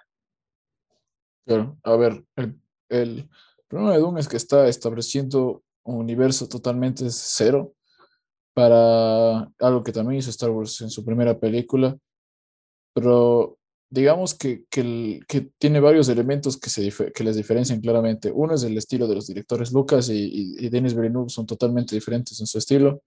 Claro, 1.46 1.78
a 1.82 1.96
ver, 1.96 2.24
el, 2.88 3.28
problema 3.68 3.94
de 3.94 4.00
Doom 4.00 4.18
es 4.18 4.28
que 4.28 4.36
está 4.36 4.68
estableciendo 4.68 5.62
un 5.84 5.96
universo 5.96 6.48
totalmente 6.48 7.06
cero 7.10 7.74
para 8.54 9.50
algo 9.58 9.82
que 9.82 9.92
también 9.92 10.18
hizo 10.18 10.30
Star 10.30 10.50
Wars 10.50 10.80
en 10.80 10.90
su 10.90 11.04
primera 11.04 11.38
película, 11.38 11.96
pero 12.94 13.58
digamos 13.90 14.34
que, 14.34 14.64
que, 14.70 15.20
que 15.26 15.50
tiene 15.58 15.80
varios 15.80 16.08
elementos 16.08 16.56
que, 16.58 16.70
se 16.70 16.92
que 17.12 17.24
les 17.24 17.36
diferencian 17.36 17.80
claramente. 17.80 18.30
Uno 18.32 18.54
es 18.54 18.62
el 18.62 18.76
estilo 18.78 19.08
de 19.08 19.16
los 19.16 19.26
directores 19.26 19.72
Lucas 19.72 20.08
y, 20.08 20.56
y, 20.58 20.68
Denis 20.68 20.94
Villeneuve 20.94 21.28
son 21.28 21.46
totalmente 21.46 21.94
diferentes 21.94 22.38
en 22.40 22.46
su 22.46 22.58
estilo. 22.58 23.02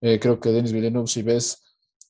Eh, 0.00 0.18
creo 0.20 0.38
que 0.38 0.50
Denis 0.50 0.72
Villeneuve, 0.72 1.08
si 1.08 1.22
ves 1.22 1.62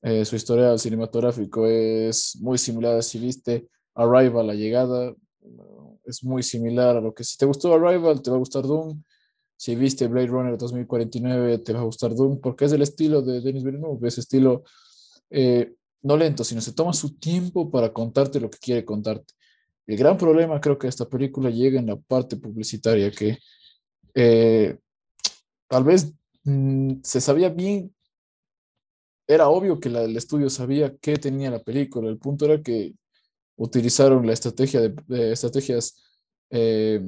eh, 0.03 0.25
su 0.25 0.37
historial 0.37 0.79
cinematográfico, 0.79 1.67
es 1.67 2.37
muy 2.41 2.59
similar, 2.59 3.03
si 3.03 3.19
viste 3.19 3.69
Arrival, 3.95 4.47
la 4.47 4.55
llegada, 4.55 5.15
es 6.05 6.25
muy 6.25 6.43
similar 6.43 6.97
a 6.97 7.01
lo 7.01 7.15
que 7.15 7.25
si 7.25 7.37
te 7.37 7.47
gustó 7.47 7.73
Arrival, 7.75 8.23
te 8.23 8.31
va 8.31 8.37
a 8.37 8.41
gustar 8.41 8.65
Doom. 8.65 9.03
Si 9.57 9.75
viste 9.75 10.07
Blade 10.07 10.29
Runner 10.29 10.57
2049, 10.57 11.59
te 11.59 11.73
va 11.73 11.81
a 11.81 11.85
gustar 11.85 12.15
Doom, 12.15 12.41
porque 12.41 12.65
es 12.65 12.73
el 12.73 12.83
estilo 12.83 13.23
de 13.23 13.41
Denis 13.41 13.63
Villeneuve, 13.63 14.09
ese 14.09 14.21
estilo 14.21 14.65
eh, 15.29 15.75
no 16.03 16.17
lento, 16.17 16.45
sino 16.45 16.61
se 16.61 16.73
toma 16.73 16.93
su 16.93 17.17
tiempo 17.19 17.71
para 17.71 17.93
contarte 17.93 18.41
lo 18.41 18.51
que 18.51 18.59
quiere 18.59 18.85
contarte. 18.85 19.35
El 19.87 19.97
gran 19.97 20.17
problema 20.17 20.61
creo 20.61 20.79
que 20.79 20.89
esta 20.89 21.09
película 21.09 21.51
llega 21.51 21.79
en 21.79 21.87
la 21.87 21.97
parte 21.97 22.37
publicitaria, 22.37 23.11
que 23.11 23.39
eh, 24.15 24.79
tal 25.69 25.85
vez 25.85 26.13
mm, 26.45 27.01
se 27.03 27.21
sabía 27.21 27.51
bien, 27.51 27.95
era 29.27 29.49
obvio 29.49 29.79
que 29.79 29.91
la, 29.91 30.03
el 30.03 30.17
estudio 30.17 30.51
sabía 30.51 30.97
qué 30.97 31.17
tenía 31.17 31.51
la 31.51 31.63
película, 31.63 32.09
el 32.09 32.19
punto 32.19 32.47
era 32.47 32.63
que 32.63 32.95
utilizaron 33.61 34.27
la 34.27 34.33
estrategia 34.33 34.81
de, 34.81 35.33
estrategias 35.33 36.03
eh, 36.49 37.01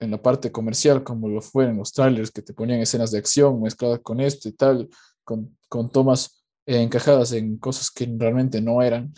en 0.00 0.10
la 0.10 0.20
parte 0.20 0.50
comercial, 0.50 1.04
como 1.04 1.28
lo 1.28 1.42
fue 1.42 1.66
en 1.66 1.76
los 1.76 1.92
trailers, 1.92 2.30
que 2.30 2.40
te 2.40 2.54
ponían 2.54 2.80
escenas 2.80 3.10
de 3.10 3.18
acción 3.18 3.60
mezcladas 3.60 4.00
con 4.00 4.20
esto 4.20 4.48
y 4.48 4.52
tal, 4.52 4.88
con, 5.22 5.56
con 5.68 5.90
tomas 5.90 6.42
eh, 6.64 6.80
encajadas 6.80 7.32
en 7.32 7.58
cosas 7.58 7.90
que 7.90 8.08
realmente 8.16 8.60
no 8.62 8.80
eran. 8.80 9.12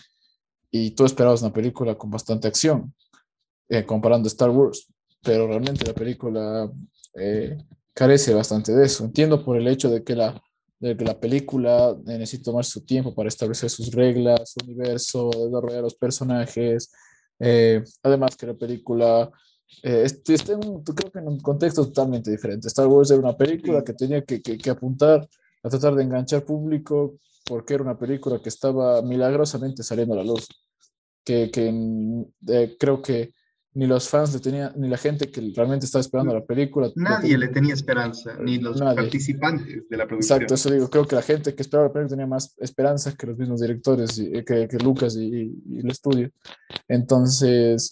Y 0.71 0.91
tú 0.91 1.05
esperabas 1.05 1.43
una 1.43 1.53
película 1.53 1.97
con 1.97 2.11
bastante 2.11 2.49
acción, 2.49 2.93
eh, 3.69 3.85
comparando 3.85 4.27
Star 4.27 4.51
Wars, 4.51 4.87
pero 5.23 5.47
realmente 5.47 5.87
la 5.87 5.95
película 5.95 6.71
eh, 7.15 7.57
carece 7.95 8.35
bastante 8.35 8.73
de 8.73 8.87
eso. 8.87 9.05
Entiendo 9.05 9.45
por 9.45 9.57
el 9.57 9.69
hecho 9.69 9.91
de 9.91 10.03
que 10.03 10.17
la, 10.17 10.43
de 10.81 10.97
que 10.97 11.05
la 11.05 11.19
película 11.21 11.97
necesita 12.05 12.45
tomar 12.45 12.65
su 12.65 12.85
tiempo 12.85 13.15
para 13.15 13.29
establecer 13.29 13.71
sus 13.71 13.93
reglas, 13.93 14.53
su 14.53 14.65
universo, 14.65 15.31
desarrollar 15.31 15.83
los 15.83 15.95
personajes. 15.95 16.91
además 18.03 18.37
que 18.37 18.47
la 18.47 18.55
película 18.55 19.31
está 19.83 20.53
en 20.53 20.67
un, 20.67 20.83
creo 20.83 21.13
que 21.13 21.19
en 21.19 21.29
un 21.29 21.41
contexto 21.41 21.87
totalmente 21.87 22.31
diferente. 22.31 22.69
Star 22.69 22.87
Wars 22.87 23.11
era 23.11 23.21
una 23.21 23.37
película 23.37 23.85
que 23.85 23.93
tenía 23.93 24.25
que, 24.25 24.43
que, 24.43 24.59
que 24.59 24.71
apuntar 24.71 25.29
a 25.63 25.69
tratar 25.69 25.95
de 25.95 26.03
enganchar 26.03 26.45
público 26.45 27.19
porque 27.45 27.75
era 27.75 27.83
una 27.83 27.99
película 27.99 28.41
que 28.41 28.49
estaba 28.49 29.03
milagrosamente 29.03 29.83
saliendo 29.83 30.15
a 30.15 30.19
la 30.19 30.25
luz, 30.25 30.49
que, 31.25 31.51
que 31.51 31.69
eh, 32.49 32.77
creo 32.79 33.03
que 33.03 33.33
ni 33.73 33.87
los 33.87 34.09
fans 34.09 34.35
le 34.35 34.41
tenían, 34.41 34.73
ni 34.77 34.89
la 34.89 34.97
gente 34.97 35.31
que 35.31 35.41
realmente 35.55 35.87
estaba 35.87 36.01
esperando 36.01 36.35
la 36.35 36.45
película. 36.45 36.91
Nadie 36.97 37.39
le 37.39 37.49
tenía 37.49 37.75
esperanza, 37.75 38.37
ni 38.41 38.59
los 38.59 38.81
participantes 38.81 39.89
de 39.89 39.97
la 39.97 40.07
producción. 40.07 40.43
Exacto, 40.43 40.55
eso 40.55 40.71
digo, 40.71 40.91
creo 40.91 41.07
que 41.07 41.17
la 41.17 41.23
gente 41.23 41.55
que 41.55 41.63
esperaba 41.63 41.89
la 41.89 41.93
película 41.93 42.17
tenía 42.17 42.27
más 42.27 42.55
esperanza 42.59 43.15
que 43.15 43.27
los 43.27 43.39
mismos 43.39 43.61
directores, 43.61 44.19
y, 44.19 44.31
que, 44.45 44.67
que, 44.67 44.79
Lucas 44.79 45.17
y, 45.17 45.53
y, 45.69 45.79
el 45.79 45.91
estudio. 45.91 46.31
Entonces, 46.89 47.91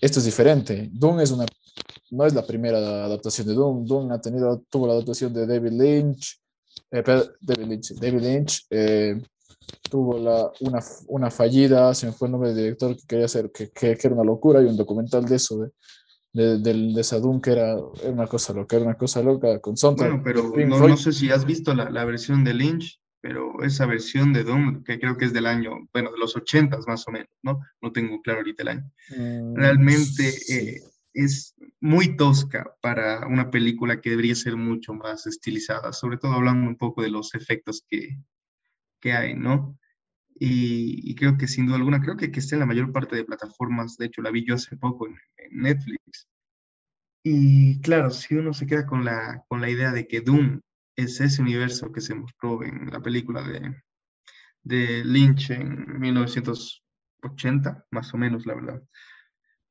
esto 0.00 0.18
es 0.20 0.24
diferente. 0.24 0.88
Doom 0.92 1.20
es 1.20 1.30
una, 1.30 1.44
no 2.10 2.24
es 2.24 2.34
la 2.34 2.46
primera 2.46 2.78
adaptación 2.78 3.46
de 3.46 3.54
Doom. 3.54 3.84
Doom 3.84 4.12
ha 4.12 4.20
tenido, 4.20 4.64
tuvo 4.70 4.86
la 4.86 4.94
adaptación 4.94 5.34
de 5.34 5.46
David 5.46 5.72
Lynch, 5.72 6.40
eh, 6.90 7.02
David 7.40 7.66
Lynch, 7.66 7.92
David 7.94 8.20
Lynch 8.20 8.66
eh, 8.70 9.20
tuvo 9.90 10.18
la, 10.18 10.50
una, 10.60 10.80
una, 11.08 11.30
fallida, 11.30 11.94
se 11.94 12.06
me 12.06 12.12
fue 12.12 12.28
el 12.28 12.32
nombre 12.32 12.50
del 12.50 12.58
director 12.58 12.96
que 12.96 13.06
quería 13.06 13.26
hacer, 13.26 13.50
que, 13.52 13.70
que, 13.70 13.96
que 13.96 14.06
era 14.06 14.14
una 14.14 14.24
locura, 14.24 14.60
hay 14.60 14.66
un 14.66 14.76
documental 14.76 15.24
de 15.24 15.36
eso, 15.36 15.58
de, 15.58 15.70
de, 16.32 16.58
del, 16.58 16.94
de 16.94 17.04
Sadun, 17.04 17.40
que 17.40 17.52
era, 17.52 17.72
era, 18.02 18.10
una 18.10 18.26
cosa 18.26 18.52
loca, 18.52 18.76
era 18.76 18.84
una 18.84 18.96
cosa 18.96 19.22
loca 19.22 19.60
con 19.60 19.76
soundtrack. 19.76 20.22
Bueno, 20.22 20.24
pero 20.24 20.66
no, 20.66 20.88
no, 20.88 20.96
sé 20.96 21.12
si 21.12 21.30
has 21.30 21.44
visto 21.44 21.74
la, 21.74 21.90
la, 21.90 22.04
versión 22.04 22.44
de 22.44 22.54
Lynch, 22.54 23.00
pero 23.20 23.62
esa 23.62 23.86
versión 23.86 24.32
de 24.32 24.44
Doom, 24.44 24.82
que 24.84 24.98
creo 24.98 25.16
que 25.16 25.26
es 25.26 25.32
del 25.32 25.46
año, 25.46 25.72
bueno, 25.92 26.10
de 26.12 26.18
los 26.18 26.36
ochentas 26.36 26.86
más 26.86 27.06
o 27.06 27.10
menos, 27.10 27.28
¿no? 27.42 27.60
No 27.82 27.92
tengo 27.92 28.20
claro 28.22 28.40
ahorita 28.40 28.62
el 28.62 28.68
año. 28.68 28.90
Mm, 29.10 29.54
Realmente 29.54 30.30
sí. 30.30 30.54
eh, 30.54 30.80
es 31.12 31.54
muy 31.80 32.16
tosca 32.16 32.74
para 32.80 33.26
una 33.26 33.50
película 33.50 34.00
que 34.00 34.10
debería 34.10 34.34
ser 34.34 34.56
mucho 34.56 34.94
más 34.94 35.26
estilizada, 35.26 35.92
sobre 35.92 36.18
todo 36.18 36.32
hablando 36.32 36.68
un 36.68 36.76
poco 36.76 37.02
de 37.02 37.10
los 37.10 37.34
efectos 37.34 37.84
que, 37.88 38.16
que 39.00 39.12
hay, 39.12 39.34
¿no? 39.34 39.78
Y, 40.38 41.10
y, 41.10 41.14
creo 41.16 41.36
que 41.36 41.46
sin 41.46 41.66
duda 41.66 41.76
alguna, 41.76 42.00
creo 42.00 42.16
que, 42.16 42.30
que 42.32 42.40
está 42.40 42.56
en 42.56 42.60
la 42.60 42.66
mayor 42.66 42.92
parte 42.92 43.16
de 43.16 43.24
plataformas, 43.24 43.96
de 43.98 44.06
hecho 44.06 44.22
la 44.22 44.30
vi 44.30 44.46
yo 44.46 44.54
hace 44.54 44.76
poco 44.76 45.06
en, 45.06 45.16
en, 45.36 45.62
Netflix. 45.62 46.28
Y 47.22 47.80
claro, 47.82 48.10
si 48.10 48.34
uno 48.34 48.54
se 48.54 48.66
queda 48.66 48.86
con 48.86 49.04
la, 49.04 49.44
con 49.48 49.60
la 49.60 49.68
idea 49.70 49.92
de 49.92 50.06
que 50.06 50.20
Doom 50.22 50.60
es 50.96 51.20
ese 51.20 51.42
universo 51.42 51.92
que 51.92 52.00
se 52.00 52.14
mostró 52.14 52.62
en 52.64 52.90
la 52.90 53.00
película 53.00 53.42
de, 53.42 53.82
de 54.62 55.04
Lynch 55.04 55.50
en 55.50 56.00
1980, 56.00 57.86
más 57.90 58.14
o 58.14 58.18
menos, 58.18 58.46
la 58.46 58.54
verdad 58.54 58.82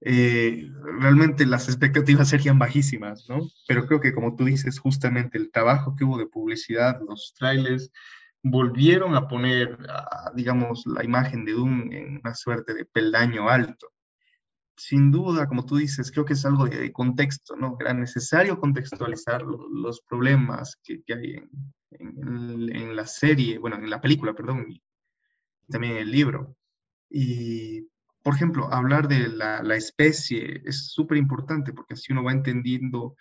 eh, 0.01 0.71
realmente 0.99 1.45
las 1.45 1.67
expectativas 1.67 2.29
serían 2.29 2.57
bajísimas, 2.57 3.25
¿no? 3.27 3.39
Pero 3.67 3.85
creo 3.85 3.99
que 3.99 4.13
como 4.13 4.35
tú 4.35 4.45
dices, 4.45 4.79
justamente 4.79 5.37
el 5.37 5.51
trabajo 5.51 5.95
que 5.95 6.05
hubo 6.05 6.17
de 6.17 6.27
publicidad, 6.27 6.99
los 7.07 7.33
trailers, 7.37 7.91
volvieron 8.43 9.15
a 9.15 9.27
poner, 9.27 9.77
a, 9.89 10.31
digamos, 10.33 10.85
la 10.85 11.03
imagen 11.03 11.45
de 11.45 11.53
Doom 11.53 11.91
en 11.91 12.17
una 12.23 12.33
suerte 12.33 12.73
de 12.73 12.85
peldaño 12.85 13.49
alto. 13.49 13.91
Sin 14.77 15.11
duda, 15.11 15.47
como 15.47 15.65
tú 15.65 15.77
dices, 15.77 16.11
creo 16.11 16.25
que 16.25 16.33
es 16.33 16.45
algo 16.45 16.65
de, 16.65 16.91
contexto, 16.93 17.55
¿no? 17.55 17.77
Era 17.79 17.93
necesario 17.93 18.59
contextualizar 18.59 19.41
lo, 19.41 19.67
los 19.69 20.01
problemas 20.01 20.77
que, 20.83 21.03
que 21.03 21.13
hay 21.13 21.33
en, 21.35 21.49
en, 21.91 22.75
en, 22.75 22.95
la 22.95 23.05
serie, 23.05 23.57
bueno, 23.57 23.75
en 23.75 23.89
la 23.89 23.99
película, 23.99 24.33
perdón, 24.33 24.65
y 24.69 24.81
también 25.69 25.97
en 25.97 26.03
el 26.03 26.11
libro. 26.11 26.55
Y 27.09 27.89
por 28.23 28.35
ejemplo, 28.35 28.71
hablar 28.71 29.07
de 29.07 29.27
la, 29.27 29.63
la 29.63 29.75
especie 29.75 30.61
es 30.65 30.87
súper 30.91 31.17
importante 31.17 31.73
porque 31.73 31.95
así 31.95 32.11
uno 32.11 32.23
va 32.23 32.31
entendiendo 32.31 33.15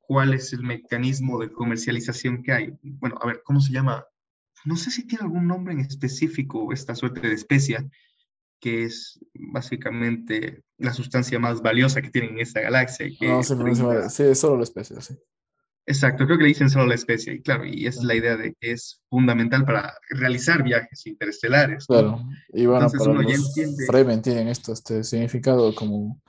cuál 0.00 0.34
es 0.34 0.52
el 0.52 0.62
mecanismo 0.62 1.38
de 1.40 1.50
comercialización 1.50 2.42
que 2.42 2.52
hay. 2.52 2.78
Bueno, 2.82 3.18
a 3.20 3.26
ver, 3.26 3.42
¿cómo 3.44 3.60
se 3.60 3.72
llama? 3.72 4.04
No 4.64 4.76
sé 4.76 4.90
si 4.90 5.06
tiene 5.06 5.24
algún 5.24 5.46
nombre 5.46 5.74
en 5.74 5.80
específico 5.80 6.72
esta 6.72 6.94
suerte 6.94 7.20
de 7.20 7.34
especia, 7.34 7.88
que 8.60 8.84
es 8.84 9.18
básicamente 9.34 10.62
la 10.78 10.92
sustancia 10.92 11.38
más 11.38 11.62
valiosa 11.62 12.00
que 12.00 12.10
tiene 12.10 12.28
en 12.28 12.40
esta 12.40 12.60
galaxia. 12.60 13.08
Que 13.18 13.28
no, 13.28 13.42
sí, 13.42 13.54
sí, 14.08 14.22
es 14.22 14.38
solo 14.38 14.58
la 14.58 14.62
especie, 14.62 15.00
sí. 15.00 15.14
Exacto, 15.84 16.26
creo 16.26 16.38
que 16.38 16.44
le 16.44 16.50
dicen 16.50 16.70
solo 16.70 16.86
la 16.86 16.94
especie, 16.94 17.34
y 17.34 17.42
claro, 17.42 17.64
y 17.66 17.88
es 17.88 18.04
la 18.04 18.14
idea 18.14 18.36
de 18.36 18.54
que 18.54 18.70
es 18.70 19.02
fundamental 19.10 19.64
para 19.64 19.92
realizar 20.10 20.62
viajes 20.62 21.06
interestelares. 21.06 21.86
Claro, 21.86 22.22
y 22.52 22.66
bueno, 22.66 22.84
Entonces, 22.84 22.98
para 23.00 23.10
uno 23.10 23.28
ya 23.28 23.34
entiende... 23.34 23.86
Fremen 23.86 24.22
tienen 24.22 24.46
esto, 24.46 24.72
este 24.72 25.02
significado 25.02 25.74
como 25.74 26.22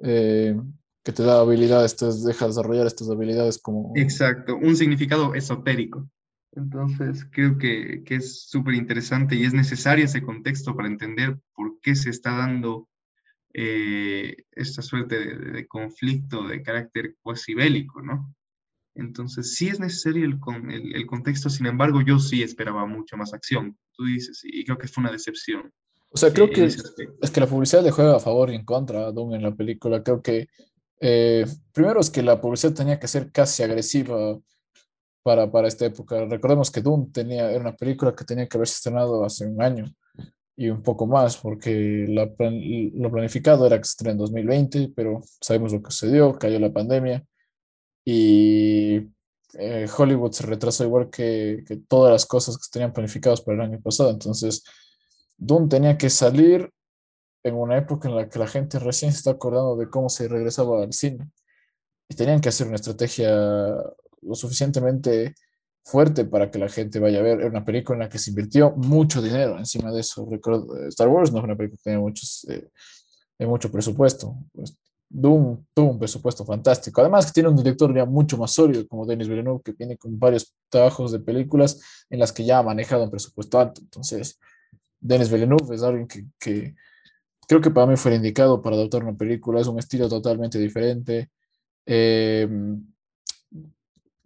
eh, 0.00 0.56
que 1.02 1.12
te 1.12 1.24
da 1.24 1.40
habilidades, 1.40 1.96
te 1.96 2.06
deja 2.26 2.46
desarrollar 2.46 2.86
estas 2.86 3.10
habilidades 3.10 3.58
como... 3.58 3.92
Exacto, 3.96 4.56
un 4.56 4.76
significado 4.76 5.34
esotérico. 5.34 6.08
Entonces, 6.56 7.26
creo 7.30 7.58
que, 7.58 8.02
que 8.04 8.16
es 8.16 8.48
súper 8.48 8.74
interesante 8.74 9.36
y 9.36 9.44
es 9.44 9.52
necesario 9.52 10.06
ese 10.06 10.22
contexto 10.22 10.74
para 10.74 10.88
entender 10.88 11.38
por 11.54 11.78
qué 11.80 11.94
se 11.94 12.08
está 12.08 12.34
dando 12.34 12.88
eh, 13.52 14.36
esta 14.52 14.80
suerte 14.80 15.18
de, 15.18 15.36
de, 15.52 15.66
conflicto 15.66 16.48
de 16.48 16.62
carácter 16.62 17.14
cuasi 17.22 17.54
bélico, 17.54 18.00
¿no? 18.02 18.34
Entonces, 18.94 19.54
sí 19.54 19.68
es 19.68 19.78
necesario 19.78 20.24
el, 20.24 20.38
el, 20.72 20.96
el, 20.96 21.06
contexto, 21.06 21.50
sin 21.50 21.66
embargo, 21.66 22.00
yo 22.00 22.18
sí 22.18 22.42
esperaba 22.42 22.86
mucha 22.86 23.16
más 23.16 23.34
acción, 23.34 23.76
tú 23.92 24.06
dices, 24.06 24.40
y 24.42 24.64
creo 24.64 24.78
que 24.78 24.88
fue 24.88 25.02
una 25.02 25.12
decepción. 25.12 25.70
O 26.10 26.16
sea, 26.16 26.32
creo 26.32 26.46
eh, 26.46 26.52
que 26.52 26.64
es 26.64 27.30
que 27.30 27.40
la 27.40 27.46
publicidad 27.46 27.84
le 27.84 27.90
juega 27.90 28.16
a 28.16 28.20
favor 28.20 28.50
y 28.50 28.54
en 28.54 28.64
contra 28.64 29.06
a 29.06 29.12
Doom 29.12 29.34
en 29.34 29.42
la 29.42 29.54
película. 29.54 30.02
Creo 30.02 30.22
que, 30.22 30.48
eh, 31.00 31.44
primero 31.72 32.00
es 32.00 32.08
que 32.08 32.22
la 32.22 32.40
publicidad 32.40 32.72
tenía 32.72 32.98
que 32.98 33.08
ser 33.08 33.30
casi 33.30 33.62
agresiva 33.62 34.38
para, 35.26 35.50
para 35.50 35.66
esta 35.66 35.86
época. 35.86 36.24
Recordemos 36.24 36.70
que 36.70 36.80
Doom 36.80 37.10
tenía, 37.10 37.50
era 37.50 37.60
una 37.60 37.74
película 37.74 38.14
que 38.14 38.24
tenía 38.24 38.46
que 38.46 38.56
haberse 38.56 38.74
estrenado 38.74 39.24
hace 39.24 39.44
un 39.44 39.60
año 39.60 39.84
y 40.54 40.68
un 40.68 40.84
poco 40.84 41.04
más, 41.08 41.36
porque 41.36 42.06
la, 42.08 42.30
lo 42.94 43.10
planificado 43.10 43.66
era 43.66 43.76
que 43.78 43.84
se 43.86 43.90
estrene 43.90 44.12
en 44.12 44.18
2020, 44.18 44.92
pero 44.94 45.20
sabemos 45.40 45.72
lo 45.72 45.82
que 45.82 45.90
sucedió, 45.90 46.38
cayó 46.38 46.60
la 46.60 46.72
pandemia 46.72 47.24
y 48.04 48.98
eh, 49.54 49.88
Hollywood 49.98 50.30
se 50.30 50.46
retrasó 50.46 50.84
igual 50.84 51.10
que, 51.10 51.64
que, 51.66 51.76
todas 51.76 52.12
las 52.12 52.24
cosas 52.24 52.56
que 52.56 52.70
tenían 52.70 52.92
planificadas 52.92 53.40
para 53.40 53.56
el 53.56 53.72
año 53.72 53.80
pasado. 53.80 54.10
Entonces, 54.10 54.62
Dune 55.36 55.66
tenía 55.66 55.98
que 55.98 56.08
salir 56.08 56.70
en 57.42 57.56
una 57.56 57.78
época 57.78 58.08
en 58.08 58.14
la 58.14 58.28
que 58.28 58.38
la 58.38 58.46
gente 58.46 58.78
recién 58.78 59.10
se 59.10 59.18
está 59.18 59.32
acordando 59.32 59.74
de 59.74 59.90
cómo 59.90 60.08
se 60.08 60.28
regresaba 60.28 60.84
al 60.84 60.92
cine. 60.92 61.28
y 62.08 62.14
tenían 62.14 62.40
que 62.40 62.50
hacer 62.50 62.68
una 62.68 62.76
estrategia 62.76 63.34
lo 64.26 64.34
suficientemente 64.34 65.34
fuerte 65.86 66.24
para 66.24 66.50
que 66.50 66.58
la 66.58 66.68
gente 66.68 66.98
vaya 66.98 67.20
a 67.20 67.22
ver. 67.22 67.40
Era 67.40 67.48
una 67.48 67.64
película 67.64 67.96
en 67.96 68.02
la 68.02 68.08
que 68.08 68.18
se 68.18 68.30
invirtió 68.30 68.72
mucho 68.72 69.22
dinero 69.22 69.56
encima 69.58 69.92
de 69.92 70.00
eso. 70.00 70.26
Recuerdo, 70.28 70.86
Star 70.88 71.08
Wars 71.08 71.32
no 71.32 71.38
es 71.38 71.44
una 71.44 71.56
película 71.56 71.78
que 71.78 71.82
tenía 71.84 72.00
muchos, 72.00 72.44
eh, 72.48 72.68
mucho 73.46 73.70
presupuesto. 73.70 74.36
Pues, 74.52 74.76
Doom 75.08 75.64
tuvo 75.72 75.92
un 75.92 75.98
presupuesto 75.98 76.44
fantástico. 76.44 77.00
Además 77.00 77.26
que 77.26 77.32
tiene 77.32 77.48
un 77.48 77.56
director 77.56 77.94
ya 77.94 78.04
mucho 78.04 78.36
más 78.36 78.52
sólido 78.52 78.86
como 78.88 79.06
Denis 79.06 79.28
Villeneuve, 79.28 79.62
que 79.64 79.72
viene 79.72 79.96
con 79.96 80.18
varios 80.18 80.52
trabajos 80.68 81.12
de 81.12 81.20
películas 81.20 81.80
en 82.10 82.18
las 82.18 82.32
que 82.32 82.44
ya 82.44 82.58
ha 82.58 82.62
manejado 82.64 83.04
un 83.04 83.10
presupuesto 83.10 83.60
alto. 83.60 83.80
Entonces, 83.80 84.40
Denis 84.98 85.30
Villeneuve 85.30 85.76
es 85.76 85.82
alguien 85.84 86.08
que, 86.08 86.26
que 86.40 86.74
creo 87.46 87.60
que 87.60 87.70
para 87.70 87.86
mí 87.86 87.96
fue 87.96 88.14
indicado 88.14 88.60
para 88.60 88.74
adoptar 88.74 89.04
una 89.04 89.16
película. 89.16 89.60
Es 89.60 89.68
un 89.68 89.78
estilo 89.78 90.08
totalmente 90.08 90.58
diferente. 90.58 91.30
Eh, 91.86 92.48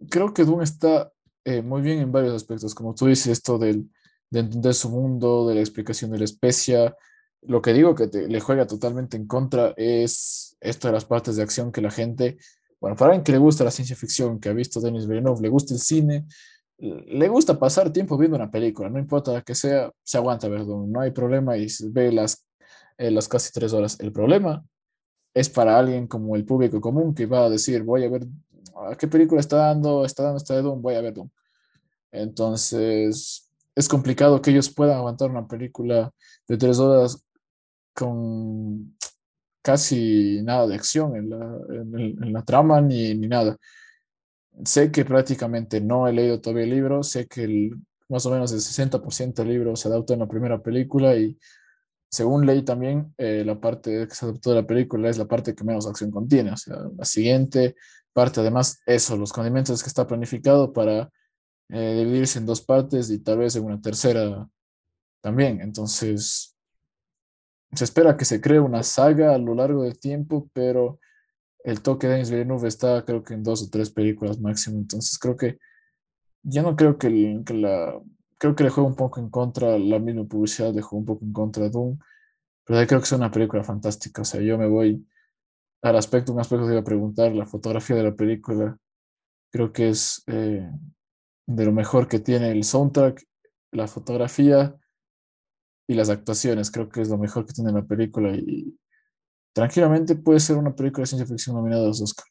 creo 0.09 0.33
que 0.33 0.45
Doom 0.45 0.61
está 0.61 1.11
eh, 1.45 1.61
muy 1.61 1.81
bien 1.81 1.99
en 1.99 2.11
varios 2.11 2.33
aspectos, 2.33 2.75
como 2.75 2.93
tú 2.93 3.07
dices, 3.07 3.27
esto 3.27 3.57
del, 3.57 3.89
de 4.29 4.39
entender 4.39 4.73
su 4.73 4.89
mundo, 4.89 5.47
de 5.47 5.55
la 5.55 5.61
explicación 5.61 6.11
de 6.11 6.19
la 6.19 6.25
especie. 6.25 6.93
Lo 7.41 7.61
que 7.61 7.73
digo 7.73 7.95
que 7.95 8.07
le 8.07 8.39
juega 8.39 8.67
totalmente 8.67 9.17
en 9.17 9.27
contra 9.27 9.73
es 9.77 10.57
esto 10.61 10.87
de 10.87 10.93
las 10.93 11.05
partes 11.05 11.35
de 11.35 11.43
acción 11.43 11.71
que 11.71 11.81
la 11.81 11.91
gente, 11.91 12.37
bueno, 12.79 12.95
para 12.95 13.11
alguien 13.11 13.23
que 13.23 13.31
le 13.31 13.37
gusta 13.37 13.63
la 13.63 13.71
ciencia 13.71 13.95
ficción, 13.95 14.39
que 14.39 14.49
ha 14.49 14.53
visto 14.53 14.79
Denis 14.79 15.07
Villeneuve, 15.07 15.41
le 15.41 15.49
gusta 15.49 15.73
el 15.73 15.79
cine, 15.79 16.25
le 16.77 17.27
gusta 17.27 17.59
pasar 17.59 17.91
tiempo 17.91 18.17
viendo 18.17 18.37
una 18.37 18.49
película, 18.49 18.89
no 18.89 18.97
importa 18.99 19.41
que 19.41 19.53
sea, 19.53 19.91
se 20.03 20.17
aguanta 20.17 20.49
perdón, 20.49 20.91
no 20.91 21.01
hay 21.01 21.11
problema 21.11 21.57
y 21.57 21.67
ve 21.89 22.11
las, 22.11 22.47
eh, 22.97 23.11
las 23.11 23.27
casi 23.27 23.51
tres 23.51 23.73
horas. 23.73 23.99
El 23.99 24.11
problema 24.11 24.63
es 25.33 25.49
para 25.49 25.77
alguien 25.77 26.07
como 26.07 26.35
el 26.35 26.45
público 26.45 26.81
común 26.81 27.13
que 27.13 27.25
va 27.25 27.45
a 27.45 27.49
decir, 27.49 27.83
voy 27.83 28.03
a 28.03 28.09
ver 28.09 28.27
qué 28.97 29.07
película 29.07 29.39
está 29.39 29.57
dando, 29.57 30.05
está 30.05 30.23
dando 30.23 30.37
esta 30.37 30.55
de 30.55 30.61
Doom, 30.61 30.81
voy 30.81 30.95
a 30.95 31.01
ver 31.01 31.13
Doom. 31.13 31.29
Entonces, 32.11 33.49
es 33.75 33.87
complicado 33.87 34.41
que 34.41 34.51
ellos 34.51 34.69
puedan 34.69 34.97
aguantar 34.97 35.29
una 35.29 35.47
película 35.47 36.11
de 36.47 36.57
tres 36.57 36.79
horas 36.79 37.25
con 37.93 38.97
casi 39.61 40.41
nada 40.43 40.67
de 40.67 40.75
acción 40.75 41.15
en 41.15 41.29
la, 41.29 41.57
en 41.69 42.33
la 42.33 42.43
trama 42.43 42.81
ni, 42.81 43.13
ni, 43.15 43.27
nada. 43.27 43.57
Sé 44.65 44.91
que 44.91 45.05
prácticamente 45.05 45.79
no 45.79 46.07
he 46.07 46.13
leído 46.13 46.41
todavía 46.41 46.63
el 46.65 46.71
libro, 46.71 47.03
sé 47.03 47.27
que 47.27 47.43
el, 47.43 47.71
más 48.09 48.25
o 48.25 48.31
menos 48.31 48.51
el 48.51 48.59
60% 48.59 49.33
del 49.35 49.49
libro 49.49 49.75
se 49.75 49.87
adapta 49.87 50.13
en 50.13 50.19
la 50.19 50.27
primera 50.27 50.61
película 50.61 51.15
y 51.15 51.37
según 52.11 52.45
leí 52.45 52.63
también, 52.63 53.13
eh, 53.17 53.43
la 53.45 53.59
parte 53.59 54.05
que 54.05 54.13
se 54.13 54.25
adaptó 54.25 54.49
de 54.49 54.57
la 54.57 54.67
película 54.67 55.09
es 55.09 55.17
la 55.17 55.27
parte 55.27 55.55
que 55.55 55.63
menos 55.63 55.87
acción 55.87 56.11
contiene. 56.11 56.51
O 56.51 56.57
sea, 56.57 56.75
la 56.97 57.05
siguiente 57.05 57.75
parte, 58.13 58.41
además, 58.41 58.81
eso, 58.85 59.17
los 59.17 59.33
condimentos 59.33 59.81
que 59.83 59.89
está 59.89 60.07
planificado 60.07 60.73
para 60.73 61.09
eh, 61.69 61.95
dividirse 62.03 62.39
en 62.39 62.45
dos 62.45 62.61
partes 62.61 63.09
y 63.09 63.19
tal 63.19 63.39
vez 63.39 63.55
en 63.55 63.65
una 63.65 63.81
tercera 63.81 64.47
también. 65.21 65.61
Entonces, 65.61 66.55
se 67.73 67.83
espera 67.83 68.17
que 68.17 68.25
se 68.25 68.41
cree 68.41 68.59
una 68.59 68.83
saga 68.83 69.33
a 69.33 69.37
lo 69.37 69.55
largo 69.55 69.83
del 69.83 69.99
tiempo, 69.99 70.49
pero 70.53 70.99
el 71.63 71.81
toque 71.81 72.07
de 72.07 72.13
Denis 72.13 72.31
Villeneuve 72.31 72.67
está 72.67 73.05
creo 73.05 73.23
que 73.23 73.33
en 73.35 73.43
dos 73.43 73.63
o 73.63 73.69
tres 73.69 73.89
películas 73.89 74.39
máximo. 74.39 74.79
Entonces, 74.79 75.17
creo 75.17 75.37
que 75.37 75.59
yo 76.43 76.63
no 76.63 76.75
creo 76.75 76.97
que, 76.97 77.09
la... 77.09 77.99
Creo 78.37 78.55
que 78.55 78.63
le 78.63 78.69
juega 78.71 78.89
un 78.89 78.95
poco 78.95 79.19
en 79.19 79.29
contra 79.29 79.77
la 79.77 79.99
misma 79.99 80.25
publicidad, 80.25 80.73
le 80.73 80.81
juega 80.81 80.99
un 80.99 81.05
poco 81.05 81.25
en 81.25 81.33
contra 81.33 81.63
de 81.63 81.69
Doom, 81.69 81.99
pero 82.65 82.87
creo 82.87 82.99
que 82.99 83.05
es 83.05 83.11
una 83.11 83.31
película 83.31 83.63
fantástica. 83.63 84.23
O 84.23 84.25
sea, 84.25 84.41
yo 84.41 84.57
me 84.57 84.67
voy 84.67 85.05
al 85.81 85.95
aspecto, 85.95 86.33
un 86.33 86.39
aspecto 86.39 86.65
que 86.65 86.73
iba 86.73 86.81
a 86.81 86.85
preguntar, 86.85 87.33
la 87.33 87.45
fotografía 87.45 87.95
de 87.95 88.03
la 88.03 88.15
película, 88.15 88.77
creo 89.51 89.73
que 89.73 89.89
es 89.89 90.23
eh, 90.27 90.69
de 91.47 91.65
lo 91.65 91.71
mejor 91.71 92.07
que 92.07 92.19
tiene 92.19 92.51
el 92.51 92.63
soundtrack, 92.63 93.23
la 93.71 93.87
fotografía 93.87 94.75
y 95.87 95.95
las 95.95 96.09
actuaciones. 96.09 96.71
Creo 96.71 96.89
que 96.89 97.01
es 97.01 97.09
lo 97.09 97.17
mejor 97.17 97.45
que 97.45 97.53
tiene 97.53 97.71
la 97.71 97.83
película 97.83 98.31
y 98.35 98.77
tranquilamente 99.53 100.15
puede 100.15 100.39
ser 100.39 100.57
una 100.57 100.75
película 100.75 101.03
de 101.03 101.07
ciencia 101.07 101.27
ficción 101.27 101.55
nominada 101.55 101.83
a 101.83 101.87
los 101.87 102.01
Oscar. 102.01 102.25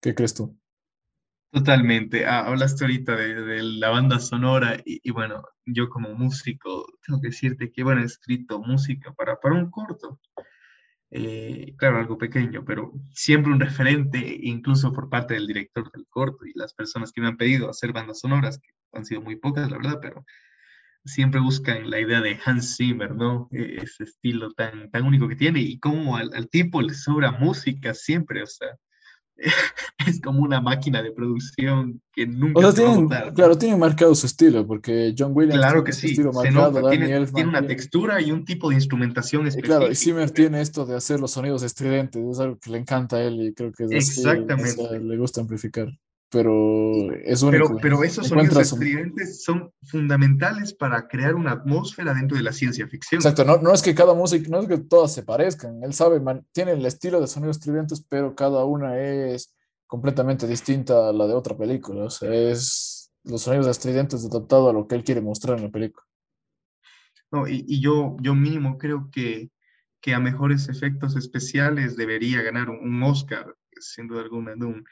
¿Qué 0.00 0.14
crees 0.14 0.34
tú? 0.34 0.56
Totalmente. 1.50 2.26
Ah, 2.26 2.46
hablaste 2.46 2.84
ahorita 2.84 3.16
de, 3.16 3.62
la 3.62 3.90
banda 3.90 4.18
sonora 4.18 4.76
y, 4.84 5.10
bueno, 5.10 5.42
yo 5.64 5.88
como 5.88 6.14
músico 6.14 6.86
tengo 7.06 7.20
que 7.20 7.28
decirte 7.28 7.72
que, 7.72 7.82
bueno, 7.82 8.02
he 8.02 8.04
escrito 8.04 8.60
música 8.60 9.12
para, 9.14 9.40
para 9.40 9.54
un 9.54 9.70
corto 9.70 10.20
eh, 11.10 11.74
claro, 11.76 11.98
algo 11.98 12.18
pequeño, 12.18 12.64
pero 12.64 12.92
siempre 13.12 13.52
un 13.52 13.60
referente, 13.60 14.18
incluso 14.42 14.92
por 14.92 15.08
parte 15.08 15.34
del 15.34 15.46
director 15.46 15.90
del 15.92 16.06
corto 16.08 16.44
y 16.44 16.52
las 16.54 16.74
personas 16.74 17.12
que 17.12 17.20
me 17.20 17.28
han 17.28 17.36
pedido 17.36 17.70
hacer 17.70 17.92
bandas 17.92 18.20
sonoras, 18.20 18.58
que 18.58 18.70
han 18.92 19.04
sido 19.04 19.22
muy 19.22 19.36
pocas, 19.36 19.70
la 19.70 19.78
verdad, 19.78 19.98
pero 20.02 20.24
siempre 21.04 21.40
buscan 21.40 21.88
la 21.90 22.00
idea 22.00 22.20
de 22.20 22.38
Hans 22.44 22.76
Zimmer, 22.76 23.14
¿no? 23.14 23.48
E-, 23.52 23.76
ese 23.82 24.04
estilo 24.04 24.52
tan, 24.52 24.90
tan 24.90 25.04
único 25.04 25.28
que 25.28 25.36
tiene 25.36 25.60
y 25.60 25.78
cómo 25.78 26.16
al, 26.16 26.30
al 26.34 26.48
tipo 26.50 26.82
le 26.82 26.94
sobra 26.94 27.32
música 27.32 27.94
siempre, 27.94 28.42
o 28.42 28.46
sea, 28.46 28.76
es 30.06 30.20
como 30.20 30.42
una 30.42 30.60
máquina 30.60 31.02
de 31.02 31.12
producción 31.12 32.00
que 32.12 32.26
nunca 32.26 32.58
o 32.58 32.72
sea, 32.72 32.84
tienen, 32.84 33.08
Claro, 33.34 33.56
tienen 33.56 33.78
marcado 33.78 34.14
su 34.14 34.26
estilo, 34.26 34.66
porque 34.66 35.14
John 35.16 35.32
Williams 35.34 35.60
claro 35.60 35.84
que 35.84 35.92
sí, 35.92 36.08
estilo 36.08 36.32
marcado, 36.32 36.90
tiene, 36.90 37.26
tiene, 37.26 37.48
una 37.48 37.66
textura 37.66 38.20
y 38.20 38.32
un 38.32 38.44
tipo 38.44 38.68
de 38.68 38.76
instrumentación 38.76 39.46
específica. 39.46 39.78
claro, 39.78 39.92
y 39.92 39.94
Zimmer 39.94 40.30
tiene 40.30 40.60
esto 40.60 40.84
de 40.86 40.96
hacer 40.96 41.20
los 41.20 41.30
sonidos 41.30 41.62
estridentes, 41.62 42.22
es 42.24 42.40
algo 42.40 42.58
que 42.58 42.70
le 42.70 42.78
encanta 42.78 43.16
a 43.16 43.22
él 43.22 43.40
y 43.40 43.54
creo 43.54 43.72
que 43.72 43.84
es 43.84 43.92
Exactamente. 43.92 44.98
le 44.98 45.16
gusta 45.16 45.40
amplificar 45.40 45.88
pero 46.30 47.12
es 47.24 47.42
único. 47.42 47.68
Pero, 47.68 47.78
pero 47.80 48.04
esos 48.04 48.28
sonidos 48.28 48.72
estridentes 48.72 49.42
son 49.42 49.72
fundamentales 49.82 50.74
para 50.74 51.08
crear 51.08 51.34
una 51.34 51.52
atmósfera 51.52 52.12
dentro 52.12 52.36
de 52.36 52.42
la 52.42 52.52
ciencia 52.52 52.86
ficción. 52.86 53.18
Exacto, 53.18 53.44
no, 53.44 53.58
no 53.58 53.72
es 53.72 53.82
que 53.82 53.94
cada 53.94 54.14
música, 54.14 54.48
no 54.50 54.60
es 54.60 54.68
que 54.68 54.78
todas 54.78 55.14
se 55.14 55.22
parezcan, 55.22 55.82
él 55.82 55.94
sabe, 55.94 56.20
tiene 56.52 56.72
el 56.72 56.84
estilo 56.84 57.20
de 57.20 57.26
sonidos 57.26 57.56
estridentes, 57.56 58.04
pero 58.08 58.34
cada 58.34 58.64
una 58.64 58.98
es 58.98 59.54
completamente 59.86 60.46
distinta 60.46 61.08
a 61.08 61.12
la 61.12 61.26
de 61.26 61.34
otra 61.34 61.56
película, 61.56 62.04
o 62.04 62.10
sea, 62.10 62.32
es 62.32 63.10
los 63.24 63.42
sonidos 63.42 63.66
estridentes 63.66 64.24
adaptados 64.24 64.70
a 64.70 64.72
lo 64.72 64.86
que 64.86 64.94
él 64.94 65.04
quiere 65.04 65.20
mostrar 65.20 65.58
en 65.58 65.64
la 65.64 65.70
película. 65.70 66.04
No, 67.30 67.46
y, 67.46 67.64
y 67.66 67.80
yo, 67.80 68.16
yo 68.20 68.34
mínimo 68.34 68.78
creo 68.78 69.08
que, 69.10 69.50
que 70.00 70.14
a 70.14 70.20
mejores 70.20 70.68
efectos 70.68 71.16
especiales 71.16 71.96
debería 71.96 72.42
ganar 72.42 72.70
un, 72.70 72.78
un 72.78 73.02
Oscar, 73.02 73.54
sin 73.80 74.08
duda 74.08 74.22
alguna, 74.22 74.54
de 74.54 74.64
un 74.64 74.84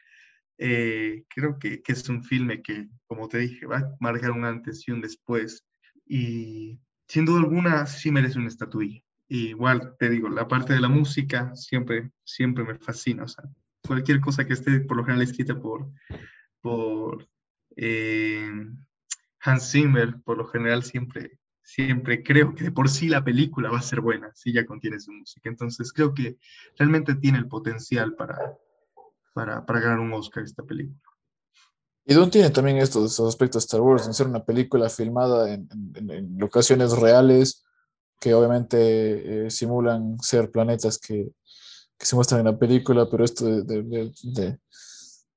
eh, 0.58 1.24
creo 1.28 1.58
que, 1.58 1.82
que, 1.82 1.92
es 1.92 2.08
un 2.08 2.24
filme 2.24 2.62
que, 2.62 2.88
como 3.06 3.28
te 3.28 3.38
dije, 3.38 3.66
va 3.66 3.78
a 3.78 3.96
marcar 4.00 4.30
un 4.30 4.44
antes 4.44 4.86
y 4.88 4.92
un 4.92 5.00
después. 5.00 5.66
Y 6.06 6.78
sin 7.08 7.24
duda 7.24 7.40
alguna 7.40 7.86
sí 7.86 8.10
merece 8.10 8.38
una 8.38 8.48
estatuilla. 8.48 9.00
igual 9.28 9.96
te 9.98 10.08
digo, 10.10 10.28
la 10.28 10.48
parte 10.48 10.72
de 10.72 10.80
la 10.80 10.88
música 10.88 11.54
siempre, 11.54 12.10
siempre 12.24 12.64
me 12.64 12.78
fascina. 12.78 13.24
O 13.24 13.28
sea, 13.28 13.44
cualquier 13.86 14.20
cosa 14.20 14.46
que 14.46 14.54
esté 14.54 14.80
por 14.80 14.96
lo 14.96 15.04
general 15.04 15.22
escrita 15.22 15.60
por, 15.60 15.90
por 16.60 17.28
eh, 17.76 18.50
Hans 19.40 19.70
Zimmer, 19.70 20.16
por 20.24 20.38
lo 20.38 20.46
general 20.46 20.82
siempre, 20.82 21.38
siempre 21.62 22.22
creo 22.22 22.54
que 22.54 22.64
de 22.64 22.72
por 22.72 22.88
sí 22.88 23.08
la 23.08 23.24
película 23.24 23.70
va 23.70 23.78
a 23.78 23.82
ser 23.82 24.00
buena 24.00 24.30
si 24.34 24.52
ya 24.52 24.64
contiene 24.64 25.00
su 25.00 25.12
música. 25.12 25.48
Entonces 25.48 25.92
creo 25.92 26.14
que 26.14 26.38
realmente 26.78 27.14
tiene 27.14 27.38
el 27.38 27.48
potencial 27.48 28.14
para, 28.14 28.56
para, 29.36 29.66
para 29.66 29.80
ganar 29.80 30.00
un 30.00 30.14
Oscar 30.14 30.44
esta 30.44 30.62
película. 30.62 30.98
Y 32.06 32.14
Dune 32.14 32.30
tiene 32.30 32.48
también 32.48 32.78
estos, 32.78 33.20
aspectos 33.20 33.62
de 33.62 33.66
Star 33.66 33.82
Wars, 33.82 34.06
en 34.06 34.14
ser 34.14 34.28
una 34.28 34.42
película 34.42 34.88
filmada 34.88 35.52
en, 35.52 35.68
en, 35.94 36.38
locaciones 36.38 36.92
reales 36.92 37.62
que 38.18 38.32
obviamente 38.32 39.46
eh, 39.46 39.50
simulan 39.50 40.18
ser 40.22 40.50
planetas 40.50 40.98
que, 40.98 41.28
que, 41.98 42.06
se 42.06 42.16
muestran 42.16 42.40
en 42.40 42.46
la 42.46 42.58
película, 42.58 43.10
pero 43.10 43.26
esto 43.26 43.44
de, 43.44 43.62
de, 43.62 44.10
de, 44.22 44.58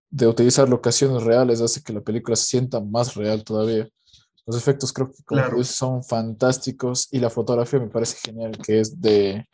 de, 0.09 0.27
utilizar 0.27 0.69
locaciones 0.69 1.21
reales 1.23 1.59
hace 1.59 1.83
que 1.83 1.91
la 1.91 2.01
película 2.01 2.37
se 2.37 2.45
sienta 2.45 2.79
más 2.79 3.15
real 3.15 3.43
todavía. 3.43 3.89
Los 4.45 4.55
efectos 4.55 4.93
creo 4.93 5.11
que 5.11 5.63
son 5.65 6.05
fantásticos 6.05 7.09
y 7.11 7.19
la 7.19 7.29
fotografía 7.29 7.81
me 7.81 7.89
parece 7.89 8.17
genial, 8.23 8.57
que 8.63 8.79
es 8.79 9.01
de, 9.01 9.45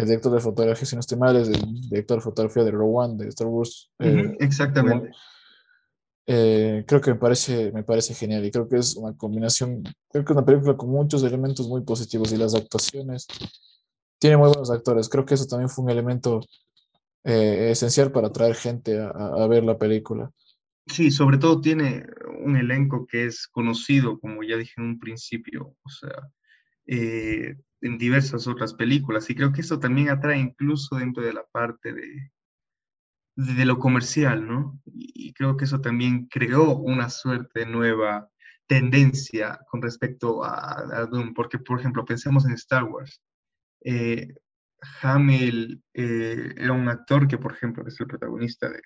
el 0.00 0.06
director 0.06 0.32
de 0.32 0.40
fotografía, 0.40 0.86
si 0.86 0.96
no 0.96 1.00
estoy 1.00 1.18
mal, 1.18 1.36
es 1.36 1.48
el 1.48 1.62
director 1.88 2.18
de 2.18 2.22
fotografía 2.22 2.64
de 2.64 2.70
Rogue 2.70 2.92
One, 2.96 3.16
de 3.16 3.28
Star 3.28 3.46
Wars. 3.46 3.90
Eh, 3.98 4.36
exactamente. 4.40 5.10
Eh, 6.26 6.84
creo 6.86 7.00
que 7.00 7.12
me 7.12 7.18
parece, 7.18 7.72
me 7.72 7.82
parece 7.82 8.14
genial 8.14 8.44
y 8.44 8.50
creo 8.50 8.68
que 8.68 8.76
es 8.76 8.94
una 8.96 9.16
combinación, 9.16 9.82
creo 10.10 10.24
que 10.24 10.32
es 10.32 10.36
una 10.36 10.44
película 10.44 10.76
con 10.76 10.90
muchos 10.90 11.22
elementos 11.24 11.66
muy 11.68 11.82
positivos 11.82 12.32
y 12.32 12.36
las 12.36 12.54
actuaciones, 12.54 13.26
tiene 14.18 14.36
muy 14.36 14.48
buenos 14.48 14.70
actores, 14.70 15.08
creo 15.08 15.24
que 15.24 15.34
eso 15.34 15.46
también 15.46 15.68
fue 15.68 15.84
un 15.84 15.90
elemento 15.90 16.40
eh, 17.24 17.70
esencial 17.70 18.12
para 18.12 18.28
atraer 18.28 18.54
gente 18.54 19.00
a, 19.00 19.08
a, 19.08 19.46
ver 19.48 19.64
la 19.64 19.76
película. 19.76 20.30
Sí, 20.86 21.10
sobre 21.10 21.38
todo 21.38 21.60
tiene 21.60 22.06
un 22.44 22.56
elenco 22.56 23.06
que 23.06 23.26
es 23.26 23.48
conocido, 23.48 24.20
como 24.20 24.42
ya 24.42 24.56
dije 24.56 24.74
en 24.76 24.84
un 24.84 24.98
principio, 24.98 25.74
o 25.82 25.88
sea, 25.88 26.30
eh, 26.86 27.56
en 27.82 27.98
diversas 27.98 28.46
otras 28.46 28.74
películas. 28.74 29.28
Y 29.30 29.34
creo 29.34 29.52
que 29.52 29.60
eso 29.62 29.78
también 29.78 30.10
atrae 30.10 30.38
incluso 30.38 30.96
dentro 30.96 31.22
de 31.22 31.32
la 31.32 31.44
parte 31.44 31.92
de, 31.92 32.32
de, 33.36 33.64
lo 33.64 33.78
comercial, 33.78 34.46
¿no? 34.46 34.80
Y, 34.86 35.32
creo 35.32 35.56
que 35.56 35.64
eso 35.64 35.80
también 35.80 36.26
creó 36.26 36.76
una 36.76 37.08
suerte 37.08 37.64
nueva 37.66 38.28
tendencia 38.66 39.58
con 39.70 39.82
respecto 39.82 40.44
a, 40.44 41.06
Doom, 41.10 41.34
porque 41.34 41.58
por 41.58 41.80
ejemplo, 41.80 42.04
pensemos 42.04 42.44
en 42.46 42.52
Star 42.52 42.84
Wars. 42.84 43.20
Eh, 43.84 44.28
Hamill 45.02 45.82
eh, 45.94 46.54
era 46.56 46.72
un 46.72 46.88
actor 46.88 47.26
que, 47.28 47.38
por 47.38 47.52
ejemplo, 47.52 47.86
es 47.86 47.98
el 48.00 48.06
protagonista 48.06 48.68
de, 48.68 48.82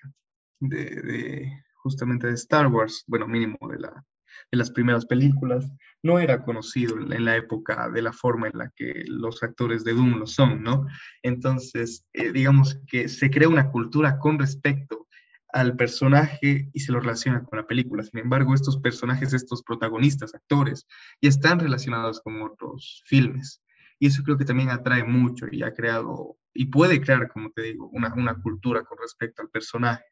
de, 0.59 1.63
justamente 1.75 2.27
de 2.27 2.33
Star 2.33 2.67
Wars, 2.67 3.03
bueno, 3.07 3.27
mínimo 3.27 3.57
de, 3.69 3.79
la, 3.79 4.05
de 4.51 4.57
las 4.57 4.71
primeras 4.71 5.05
películas, 5.05 5.71
no 6.03 6.19
era 6.19 6.43
conocido 6.43 6.97
en 6.99 7.25
la 7.25 7.35
época 7.35 7.89
de 7.89 8.01
la 8.01 8.13
forma 8.13 8.47
en 8.47 8.57
la 8.57 8.71
que 8.75 9.03
los 9.07 9.41
actores 9.43 9.83
de 9.83 9.93
Doom 9.93 10.19
lo 10.19 10.27
son, 10.27 10.63
¿no? 10.63 10.85
Entonces, 11.23 12.05
eh, 12.13 12.31
digamos 12.31 12.79
que 12.87 13.09
se 13.09 13.29
crea 13.29 13.49
una 13.49 13.71
cultura 13.71 14.19
con 14.19 14.37
respecto 14.37 15.07
al 15.49 15.75
personaje 15.75 16.69
y 16.73 16.79
se 16.81 16.91
lo 16.91 16.99
relaciona 16.99 17.43
con 17.43 17.57
la 17.57 17.65
película. 17.65 18.03
Sin 18.03 18.19
embargo, 18.19 18.53
estos 18.53 18.77
personajes, 18.77 19.33
estos 19.33 19.63
protagonistas, 19.63 20.35
actores, 20.35 20.85
ya 21.21 21.29
están 21.29 21.59
relacionados 21.59 22.19
con 22.21 22.41
otros 22.41 23.03
filmes. 23.05 23.61
Y 23.97 24.07
eso 24.07 24.21
creo 24.23 24.37
que 24.37 24.43
también 24.45 24.69
atrae 24.69 25.05
mucho 25.05 25.47
y 25.49 25.63
ha 25.63 25.73
creado, 25.73 26.37
y 26.53 26.65
puede 26.65 26.99
crear, 26.99 27.29
como 27.29 27.51
te 27.51 27.61
digo, 27.61 27.87
una, 27.93 28.13
una 28.13 28.35
cultura 28.41 28.83
con 28.83 28.97
respecto 28.97 29.41
al 29.41 29.49
personaje 29.49 30.03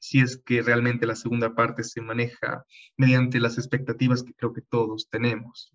si 0.00 0.20
es 0.20 0.36
que 0.44 0.62
realmente 0.62 1.06
la 1.06 1.16
segunda 1.16 1.54
parte 1.54 1.84
se 1.84 2.00
maneja 2.00 2.64
mediante 2.96 3.40
las 3.40 3.58
expectativas 3.58 4.22
que 4.22 4.34
creo 4.34 4.52
que 4.52 4.62
todos 4.62 5.08
tenemos. 5.10 5.72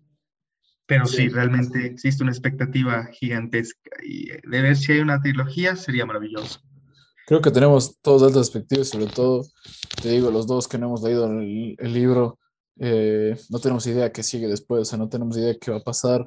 Pero 0.86 1.06
sí, 1.06 1.28
realmente 1.28 1.86
existe 1.86 2.24
una 2.24 2.32
expectativa 2.32 3.06
gigantesca 3.12 3.90
y 4.02 4.30
eh, 4.32 4.40
de 4.42 4.60
ver 4.60 4.76
si 4.76 4.90
hay 4.90 4.98
una 4.98 5.20
trilogía 5.20 5.76
sería 5.76 6.04
maravilloso. 6.04 6.60
Creo 7.28 7.40
que 7.40 7.52
tenemos 7.52 8.00
todos 8.00 8.24
altas 8.24 8.48
expectativas, 8.48 8.88
sobre 8.88 9.06
todo, 9.06 9.46
te 10.02 10.08
digo, 10.08 10.32
los 10.32 10.48
dos 10.48 10.66
que 10.66 10.78
no 10.78 10.86
hemos 10.86 11.02
leído 11.04 11.26
el, 11.26 11.76
libro, 11.92 12.40
eh, 12.80 13.36
no 13.50 13.60
tenemos 13.60 13.86
idea 13.86 14.10
qué 14.10 14.24
sigue 14.24 14.48
después, 14.48 14.82
o 14.82 14.84
sea, 14.84 14.98
no 14.98 15.08
tenemos 15.08 15.36
idea 15.36 15.56
qué 15.60 15.70
va 15.70 15.76
a 15.76 15.84
pasar. 15.84 16.26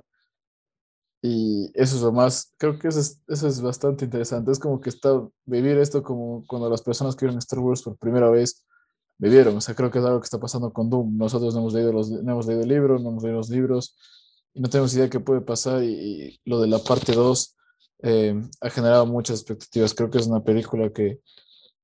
Y 1.26 1.72
eso 1.74 1.96
es 1.96 2.02
lo 2.02 2.12
más, 2.12 2.52
creo 2.58 2.78
que 2.78 2.90
eso 2.90 3.00
es, 3.00 3.18
eso 3.30 3.48
es 3.48 3.62
bastante 3.62 4.04
interesante. 4.04 4.52
Es 4.52 4.60
como 4.60 4.82
que 4.82 4.90
está, 4.90 5.26
vivir 5.46 5.78
esto 5.78 6.04
como 6.04 6.44
cuando 6.46 6.70
las 6.70 6.82
personas 6.82 7.16
que 7.16 7.26
vieron 7.26 7.40
Star 7.40 7.60
Wars 7.60 7.82
por 7.82 7.96
primera 7.96 8.30
vez 8.30 8.66
vivieron. 9.18 9.56
O 9.56 9.62
sea, 9.62 9.74
creo 9.74 9.90
que 9.90 10.00
es 10.00 10.06
algo 10.06 10.20
que 10.20 10.26
está 10.26 10.38
pasando 10.38 10.74
con 10.74 10.90
Doom. 10.90 11.16
Nosotros 11.18 11.54
no 11.54 11.62
hemos 11.62 11.74
leído, 11.74 11.94
los, 11.94 12.10
no 12.10 12.30
hemos 12.30 12.46
leído 12.46 12.64
el 12.64 13.02
no 13.02 13.10
hemos 13.10 13.24
leído 13.24 13.38
los 13.38 13.50
libros 13.50 13.96
y 14.54 14.60
no 14.60 14.70
tenemos 14.70 14.94
idea 14.96 15.10
qué 15.10 15.22
puede 15.22 15.40
pasar. 15.40 15.82
Y, 15.82 16.42
lo 16.44 16.60
de 16.60 16.68
la 16.68 16.80
parte 16.80 17.14
2 17.14 17.56
eh, 18.04 18.42
ha 18.60 18.70
generado 18.70 19.06
muchas 19.06 19.40
expectativas. 19.40 19.94
Creo 19.94 20.10
que 20.10 20.18
es 20.18 20.28
una 20.28 20.44
película 20.44 20.92
que, 20.92 21.22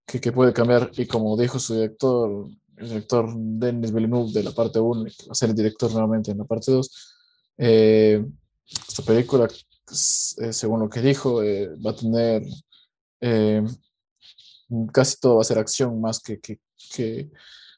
que, 0.06 0.20
que, 0.20 0.34
puede 0.34 0.52
cambiar. 0.52 0.92
Y 0.98 1.06
como 1.06 1.38
dijo 1.38 1.60
su 1.60 1.76
director, 1.76 2.50
el 2.76 2.90
director 2.90 3.34
Denis 3.34 3.94
Villeneuve 3.94 4.34
de 4.34 4.44
la 4.44 4.52
parte 4.52 4.82
1, 4.82 5.04
va 5.04 5.32
a 5.32 5.36
ser 5.36 5.52
el 5.52 5.56
director 5.56 5.90
nuevamente 5.94 6.32
en 6.32 6.40
la 6.40 6.44
parte 6.44 6.74
2. 6.74 7.16
Eh, 7.58 8.26
esta 8.72 9.04
película, 9.04 9.48
eh, 9.48 10.54
según 10.54 10.82
lo 10.82 10.90
que 10.90 11.02
dijo, 11.02 11.42
eh, 11.44 11.70
va 11.86 11.92
a 11.92 11.96
tener 11.96 12.44
eh, 13.22 13.64
casi 14.94 15.20
todo 15.20 15.36
va 15.36 15.42
a 15.42 15.46
ser 15.46 15.58
acción 15.58 16.00
más 16.00 16.20
que, 16.20 16.40
que, 16.40 16.60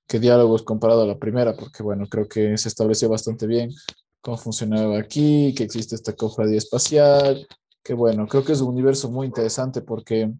que, 0.07 0.19
diálogos 0.19 0.63
comparado 0.63 1.03
a 1.03 1.07
la 1.07 1.17
primera, 1.17 1.55
porque 1.55 1.83
bueno, 1.83 2.05
creo 2.07 2.27
que 2.27 2.57
se 2.57 2.67
estableció 2.67 3.09
bastante 3.09 3.47
bien 3.47 3.71
cómo 4.19 4.37
funcionaba 4.37 4.99
aquí, 4.99 5.53
que 5.55 5.63
existe 5.63 5.95
esta 5.95 6.13
cofradía 6.13 6.57
espacial, 6.57 7.47
que 7.81 7.93
bueno, 7.93 8.27
creo 8.27 8.43
que 8.43 8.51
es 8.51 8.61
un 8.61 8.69
universo 8.69 9.09
muy 9.09 9.25
interesante 9.25 9.81
porque 9.81 10.31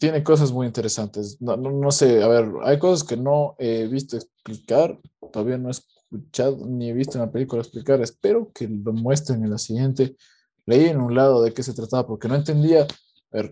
tiene 0.00 0.24
cosas 0.24 0.50
muy 0.50 0.66
interesantes. 0.66 1.40
No, 1.40 1.56
no, 1.56 1.70
no, 1.70 1.90
sé, 1.92 2.22
a 2.22 2.28
ver, 2.28 2.50
hay 2.64 2.78
cosas 2.78 3.06
que 3.06 3.16
no 3.16 3.54
he 3.58 3.86
visto 3.86 4.16
explicar, 4.16 4.98
todavía 5.30 5.58
no 5.58 5.70
es 5.70 5.86
escuchado 6.10 6.66
ni 6.66 6.90
he 6.90 6.92
visto 6.92 7.18
una 7.18 7.30
película 7.30 7.62
explicar. 7.62 8.00
Espero 8.00 8.50
que 8.52 8.68
lo 8.68 8.92
muestren 8.92 9.44
en 9.44 9.50
la 9.50 9.58
siguiente. 9.58 10.16
Leí 10.66 10.86
en 10.86 11.00
un 11.00 11.14
lado 11.14 11.42
de 11.42 11.52
qué 11.52 11.62
se 11.62 11.74
trataba 11.74 12.06
porque 12.06 12.28
no 12.28 12.34
entendía. 12.34 12.86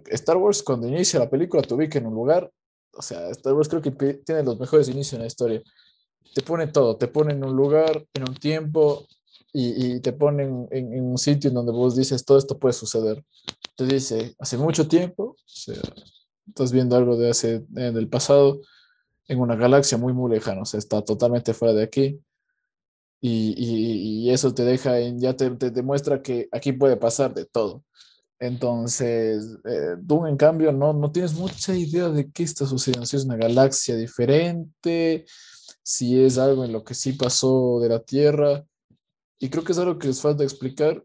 Star 0.07 0.37
Wars, 0.37 0.63
cuando 0.63 0.89
inicia 0.89 1.19
la 1.19 1.31
película, 1.31 1.63
te 1.63 1.75
ubica 1.75 1.99
en 1.99 2.07
un 2.07 2.15
lugar. 2.15 2.51
O 2.93 3.03
sea, 3.03 3.29
Star 3.31 3.53
Wars 3.53 3.69
creo 3.69 3.83
que 3.83 3.91
tiene 3.91 4.43
los 4.43 4.59
mejores 4.59 4.89
inicios 4.89 5.15
en 5.15 5.21
la 5.21 5.27
historia. 5.27 5.63
Te 6.35 6.43
pone 6.43 6.67
todo, 6.67 6.97
te 6.97 7.09
pone 7.09 7.35
en 7.35 7.45
un 7.45 7.55
lugar, 7.55 8.05
en 8.15 8.29
un 8.29 8.35
tiempo 8.35 9.07
y, 9.53 10.01
te 10.01 10.13
pone 10.13 10.43
en, 10.71 11.03
un 11.03 11.17
sitio 11.17 11.49
en 11.49 11.55
donde 11.55 11.73
vos 11.73 11.97
dices 11.97 12.25
todo 12.25 12.37
esto 12.37 12.59
puede 12.59 12.75
suceder. 12.75 13.25
Te 13.75 13.87
dice, 13.87 14.35
hace 14.39 14.59
mucho 14.59 14.87
tiempo, 14.87 15.25
o 15.25 15.37
sea, 15.47 15.81
estás 16.47 16.73
viendo 16.73 16.95
algo 16.97 17.17
de 17.17 17.31
hace, 17.31 17.65
del 17.69 18.09
pasado, 18.09 18.61
en 19.29 19.41
una 19.41 19.57
galaxia 19.57 19.97
muy, 19.97 20.13
muy 20.13 20.31
lejana, 20.31 20.63
o 20.63 20.67
sea, 20.67 20.79
está 20.79 21.03
totalmente 21.03 21.55
fuera 21.55 21.73
de 21.73 21.83
aquí 21.85 22.21
y, 23.21 24.27
y, 24.27 24.31
eso 24.31 24.53
te 24.55 24.65
deja 24.65 24.99
en, 25.01 25.21
ya 25.21 25.35
te, 25.35 25.51
te, 25.51 25.71
demuestra 25.71 26.23
que 26.23 26.49
aquí 26.53 26.73
puede 26.73 26.97
pasar 26.97 27.35
de 27.35 27.47
todo. 27.47 27.83
Entonces, 28.39 29.57
eh, 29.65 29.97
tú 30.07 30.27
en 30.27 30.37
cambio 30.37 30.71
no, 30.73 30.93
no 30.93 31.11
tienes 31.11 31.35
mucha 31.35 31.75
idea 31.75 32.09
de 32.11 32.31
qué 32.31 32.43
está 32.43 32.67
sucediendo, 32.67 33.07
si 33.07 33.17
es 33.17 33.25
una 33.25 33.37
galaxia 33.37 33.97
diferente, 33.97 35.25
si 35.83 36.21
es 36.21 36.37
algo 36.39 36.65
en 36.65 36.73
lo 36.73 36.85
que 36.85 36.95
sí 36.95 37.13
pasó 37.15 37.81
de 37.81 37.89
la 37.89 38.01
Tierra. 38.01 38.65
Y 39.39 39.49
creo 39.49 39.65
que 39.65 39.73
es 39.73 39.79
algo 39.79 39.99
que 39.99 40.09
les 40.09 40.21
falta 40.21 40.45
explicar, 40.45 41.03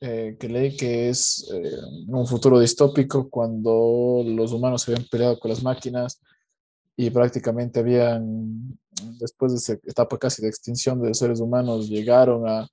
eh, 0.00 0.36
que 0.38 0.48
leí 0.48 0.76
que 0.76 1.08
es 1.10 1.48
eh, 1.52 1.70
un 2.08 2.26
futuro 2.26 2.58
distópico 2.60 3.28
cuando 3.30 4.22
los 4.26 4.52
humanos 4.52 4.82
se 4.82 4.92
habían 4.92 5.08
peleado 5.08 5.38
con 5.38 5.50
las 5.50 5.62
máquinas 5.62 6.20
y 6.96 7.10
prácticamente 7.10 7.80
habían, 7.80 8.78
después 9.18 9.52
de 9.52 9.58
esa 9.58 9.72
etapa 9.84 10.18
casi 10.18 10.42
de 10.42 10.48
extinción 10.48 11.00
de 11.02 11.12
seres 11.14 11.40
humanos, 11.40 11.88
llegaron 11.88 12.48
a, 12.48 12.66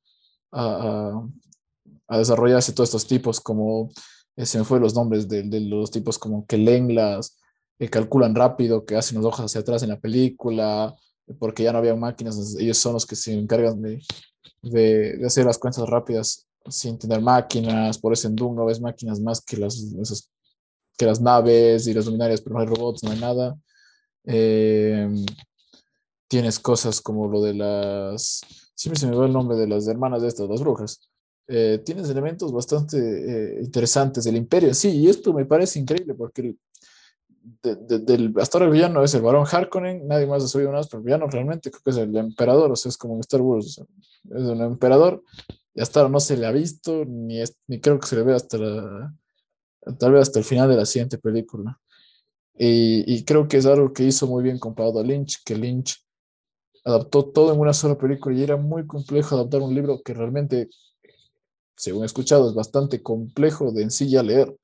a, 0.51 2.17
desarrollarse 2.17 2.73
todos 2.73 2.89
estos 2.89 3.07
tipos 3.07 3.41
como, 3.41 3.89
eh, 4.35 4.45
se 4.45 4.59
me 4.59 4.63
fue 4.63 4.79
los 4.79 4.95
nombres 4.95 5.27
de, 5.27 5.43
los 5.61 5.91
tipos 5.91 6.17
como 6.17 6.45
que 6.45 6.57
leen 6.57 6.95
las, 6.95 7.37
que 7.77 7.89
calculan 7.89 8.35
rápido, 8.35 8.85
que 8.85 8.95
hacen 8.95 9.17
los 9.17 9.25
ojos 9.25 9.45
hacia 9.45 9.61
atrás 9.61 9.83
en 9.83 9.89
la 9.89 9.99
película, 9.99 10.95
porque 11.39 11.63
ya 11.63 11.73
no 11.73 11.79
había 11.79 11.95
máquinas, 11.95 12.55
ellos 12.59 12.77
son 12.77 12.93
los 12.93 13.05
que 13.05 13.15
se 13.15 13.33
encargan 13.33 13.81
de, 13.81 14.01
de, 14.61 15.21
hacer 15.25 15.45
las 15.45 15.57
cuentas 15.57 15.87
rápidas 15.89 16.47
sin 16.69 16.97
tener 16.97 17.21
máquinas, 17.21 17.97
por 17.97 18.13
eso 18.13 18.27
en 18.27 18.35
Doom 18.35 18.55
no 18.55 18.65
ves 18.65 18.79
máquinas 18.79 19.19
más 19.19 19.41
que 19.41 19.57
las, 19.57 20.29
que 20.97 21.05
las 21.05 21.19
naves 21.19 21.87
y 21.87 21.93
las 21.93 22.05
luminarias, 22.05 22.41
pero 22.41 22.55
no 22.55 22.61
hay 22.61 22.67
robots, 22.67 23.03
no 23.03 23.11
hay 23.11 23.19
nada. 23.19 23.57
Eh, 24.25 25.09
tienes 26.27 26.59
cosas 26.59 27.01
como 27.01 27.27
lo 27.27 27.41
de 27.41 27.53
las, 27.53 28.41
siempre 28.75 28.99
se 28.99 29.07
me 29.07 29.15
va 29.15 29.25
el 29.25 29.33
nombre 29.33 29.57
de 29.57 29.67
las 29.67 29.87
hermanas 29.87 30.21
de 30.21 30.29
estas, 30.29 30.49
las 30.49 30.61
brujas. 30.61 30.99
Eh, 31.47 31.81
tienes 31.85 32.09
elementos 32.09 32.51
bastante 32.51 32.97
eh, 32.97 33.61
interesantes 33.61 34.23
del 34.23 34.37
imperio, 34.37 34.73
sí, 34.73 34.89
y 34.89 35.09
esto 35.09 35.33
me 35.33 35.45
parece 35.45 35.79
increíble 35.79 36.13
porque 36.15 36.55
del, 37.61 38.33
hasta 38.39 38.57
ahora 38.57 38.67
el 38.67 38.71
villano 38.71 39.03
es 39.03 39.13
el 39.13 39.21
varón 39.21 39.45
Harkonnen, 39.45 40.07
nadie 40.07 40.25
más 40.25 40.43
ha 40.43 40.47
subido 40.47 40.71
nada, 40.71 40.85
pero 40.89 40.99
el 40.99 41.05
villano 41.05 41.27
realmente 41.27 41.69
creo 41.69 41.81
que 41.83 41.89
es 41.89 41.97
el 41.97 42.15
emperador, 42.15 42.71
o 42.71 42.75
sea, 42.77 42.89
es 42.89 42.97
como 42.97 43.15
en 43.15 43.19
Star 43.19 43.41
Wars, 43.41 43.81
es 44.23 44.41
un 44.41 44.61
emperador, 44.61 45.21
y 45.73 45.81
hasta 45.81 45.99
ahora 45.99 46.11
no 46.11 46.21
se 46.21 46.37
le 46.37 46.45
ha 46.45 46.51
visto, 46.51 47.03
ni, 47.05 47.43
ni 47.67 47.81
creo 47.81 47.99
que 47.99 48.07
se 48.07 48.15
le 48.15 48.23
vea 48.23 48.37
hasta 48.37 48.57
tal 49.99 50.13
vez 50.13 50.21
hasta 50.21 50.39
el 50.39 50.45
final 50.45 50.69
de 50.69 50.77
la 50.77 50.85
siguiente 50.85 51.17
película. 51.17 51.79
Y, 52.55 53.23
creo 53.25 53.47
que 53.47 53.57
es 53.57 53.65
algo 53.65 53.93
que 53.93 54.03
hizo 54.03 54.27
muy 54.27 54.43
bien 54.43 54.59
comparado 54.59 54.99
a 54.99 55.03
Lynch, 55.03 55.43
que 55.43 55.55
Lynch 55.55 56.05
adaptó 56.85 57.25
todo 57.25 57.53
en 57.53 57.59
una 57.59 57.73
sola 57.73 57.97
película 57.97 58.35
y 58.37 58.43
era 58.43 58.57
muy 58.57 58.85
complejo 58.85 59.35
adaptar 59.35 59.61
un 59.61 59.73
libro 59.73 60.01
que 60.03 60.13
realmente, 60.13 60.69
según 61.75 62.03
he 62.03 62.05
escuchado, 62.05 62.49
es 62.49 62.55
bastante 62.55 63.01
complejo 63.01 63.71
de 63.71 63.83
en 63.83 63.91
sí 63.91 64.09
ya 64.09 64.21
leer. 64.21 64.55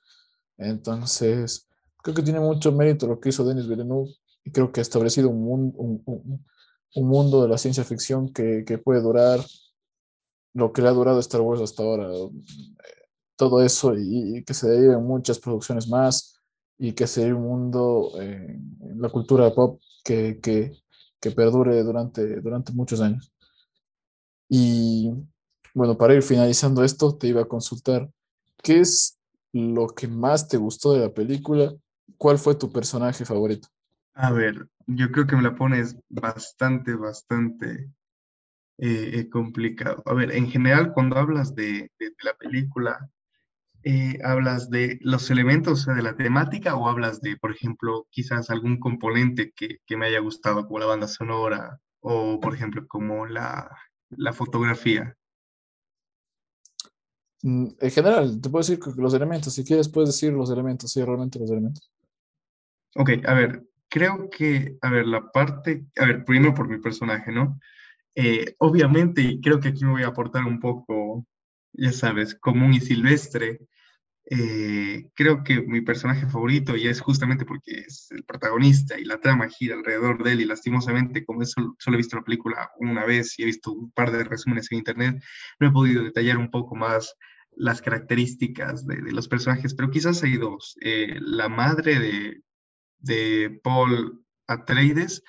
Entonces, 0.58 1.68
creo 2.04 2.16
que 2.16 2.22
tiene 2.22 2.40
mucho 2.40 2.72
mérito 2.72 3.08
lo 3.08 3.20
que 3.20 3.30
hizo 3.30 3.46
Denis 3.46 3.68
Villeneuve 3.68 4.14
y 4.44 4.52
creo 4.52 4.72
que 4.72 4.82
ha 4.82 4.84
establecido 4.84 5.30
un, 5.30 5.74
un, 5.76 6.04
un, 6.96 7.08
mundo 7.08 7.42
de 7.42 7.50
la 7.50 7.58
ciencia 7.58 7.84
ficción 7.84 8.32
que, 8.34 8.64
que, 8.66 8.78
puede 8.78 9.02
durar 9.02 9.40
lo 10.54 10.74
que 10.74 10.82
le 10.82 10.90
ha 10.90 10.92
durado 10.92 11.20
Star 11.20 11.42
Wars 11.42 11.62
hasta 11.62 11.84
ahora. 11.84 12.10
Todo 13.36 13.64
eso 13.64 13.96
y, 13.98 14.44
que 14.44 14.54
se 14.54 14.70
deriven 14.70 15.04
muchas 15.04 15.40
producciones 15.40 15.88
más 15.88 16.39
y 16.80 16.94
que 16.94 17.06
sea 17.08 17.36
un 17.36 17.44
mundo, 17.44 18.14
eh, 18.22 18.58
la 18.96 19.10
cultura 19.10 19.54
pop 19.54 19.82
que, 20.04 20.40
que, 20.42 20.72
que, 21.20 21.32
perdure 21.32 21.84
durante, 21.84 22.40
durante 22.40 22.72
muchos 22.72 23.02
años. 23.02 23.34
Y 24.48 25.12
bueno, 25.74 25.98
para 25.98 26.16
ir 26.16 26.24
finalizando 26.24 26.84
esto, 26.84 27.18
te 27.18 27.28
iba 27.28 27.42
a 27.42 27.48
consultar, 27.48 28.10
¿qué 28.64 28.80
es 28.80 29.20
lo 29.52 29.88
que 29.88 30.08
más 30.08 30.48
te 30.48 30.56
gustó 30.56 30.94
de 30.94 31.02
la 31.02 31.14
película? 31.14 31.74
¿Cuál 32.18 32.40
fue 32.40 32.56
tu 32.56 32.72
personaje 32.72 33.26
favorito? 33.26 33.68
A 34.14 34.32
ver, 34.32 34.66
yo 34.88 35.12
creo 35.12 35.28
que 35.28 35.36
me 35.36 35.44
la 35.44 35.56
pones 35.56 35.98
bastante, 36.08 36.96
bastante 36.96 37.92
eh, 38.78 39.12
eh, 39.14 39.30
complicado. 39.30 40.02
A 40.06 40.14
ver, 40.14 40.32
en 40.32 40.50
general, 40.50 40.94
cuando 40.94 41.18
hablas 41.18 41.54
de, 41.54 41.92
de 42.00 42.14
la 42.24 42.34
película, 42.36 43.10
eh, 43.84 44.20
¿hablas 44.24 44.70
de 44.70 45.00
los 45.02 45.30
elementos 45.32 45.86
de 45.86 46.02
la 46.02 46.16
temática 46.16 46.76
o 46.76 46.88
hablas 46.88 47.22
de, 47.22 47.38
por 47.38 47.52
ejemplo, 47.52 48.08
quizás 48.10 48.50
algún 48.50 48.80
componente 48.80 49.52
que, 49.56 49.78
que 49.86 49.98
me 49.98 50.08
haya 50.08 50.20
gustado, 50.20 50.66
como 50.66 50.80
la 50.80 50.86
banda 50.86 51.08
sonora 51.08 51.80
o, 52.02 52.40
por 52.40 52.54
ejemplo, 52.54 52.88
como 52.88 53.26
la, 53.26 53.70
la 54.10 54.34
fotografía? 54.34 55.16
Mm, 57.42 57.68
en 57.80 57.92
general, 57.92 58.42
te 58.42 58.50
puedo 58.50 58.62
decir 58.62 58.80
que 58.80 58.92
los 59.02 59.14
elementos, 59.14 59.54
si 59.54 59.64
quieres 59.64 59.90
puedes 59.90 60.10
decir 60.10 60.34
los 60.34 60.50
elementos, 60.50 60.92
sí, 60.92 61.04
realmente 61.04 61.40
los 61.40 61.50
elementos. 61.52 61.90
Ok, 62.96 63.12
a 63.26 63.34
ver, 63.34 63.64
creo 63.88 64.30
que, 64.30 64.78
a 64.82 64.90
ver, 64.90 65.06
la 65.08 65.32
parte, 65.32 65.86
a 65.98 66.06
ver, 66.06 66.26
primero 66.26 66.54
por 66.54 66.68
mi 66.68 66.80
personaje, 66.80 67.32
¿no? 67.32 67.60
Eh, 68.16 68.56
obviamente, 68.60 69.22
y 69.22 69.42
creo 69.42 69.60
que 69.60 69.70
aquí 69.70 69.86
me 69.86 69.92
voy 69.92 70.04
a 70.04 70.08
aportar 70.08 70.44
un 70.44 70.60
poco, 70.60 71.26
ya 71.74 71.92
sabes, 71.92 72.36
común 72.36 72.74
y 72.74 72.82
silvestre. 72.82 73.60
Eh, 74.32 75.10
creo 75.16 75.44
que 75.44 75.62
mi 75.62 75.82
personaje 75.82 76.28
favorito, 76.28 76.76
y 76.76 76.88
es 76.88 77.02
justamente 77.02 77.46
porque 77.46 77.80
es 77.80 78.08
el 78.12 78.24
protagonista 78.26 79.00
y 79.00 79.06
la 79.06 79.20
trama 79.20 79.50
gira 79.50 79.76
alrededor 79.76 80.24
de 80.24 80.34
él, 80.34 80.42
y 80.42 80.46
lastimosamente, 80.46 81.26
como 81.26 81.42
eso 81.42 81.76
solo 81.80 81.96
he 81.96 81.98
visto 81.98 82.18
la 82.18 82.24
película 82.24 82.70
una 82.78 83.06
vez 83.06 83.40
y 83.40 83.44
he 83.44 83.46
visto 83.46 83.72
un 83.72 83.92
par 83.92 84.12
de 84.12 84.24
resúmenes 84.24 84.72
en 84.72 84.80
internet, 84.80 85.24
no 85.60 85.70
he 85.70 85.72
podido 85.72 86.04
detallar 86.04 86.38
un 86.38 86.52
poco 86.52 86.76
más 86.76 87.16
las 87.52 87.82
características 87.82 88.86
de, 88.86 89.12
los 89.12 89.28
personajes, 89.28 89.74
pero 89.74 89.90
quizás 89.90 90.24
hay 90.24 90.38
dos. 90.38 90.78
Eh, 90.82 91.18
la 91.20 91.50
madre 91.50 92.00
de, 92.00 92.44
de 93.00 93.60
Paul 93.64 94.24
Atreides, 94.48 95.24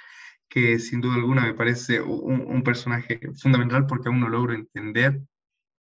que 0.49 0.79
sin 0.79 1.01
duda 1.01 1.15
alguna 1.15 1.43
me 1.43 1.55
parece 1.55 2.01
un, 2.01 2.63
personaje 2.63 3.21
fundamental 3.41 3.87
porque 3.87 4.09
aún 4.09 4.21
no 4.21 4.29
logro 4.29 4.53
entender 4.53 5.23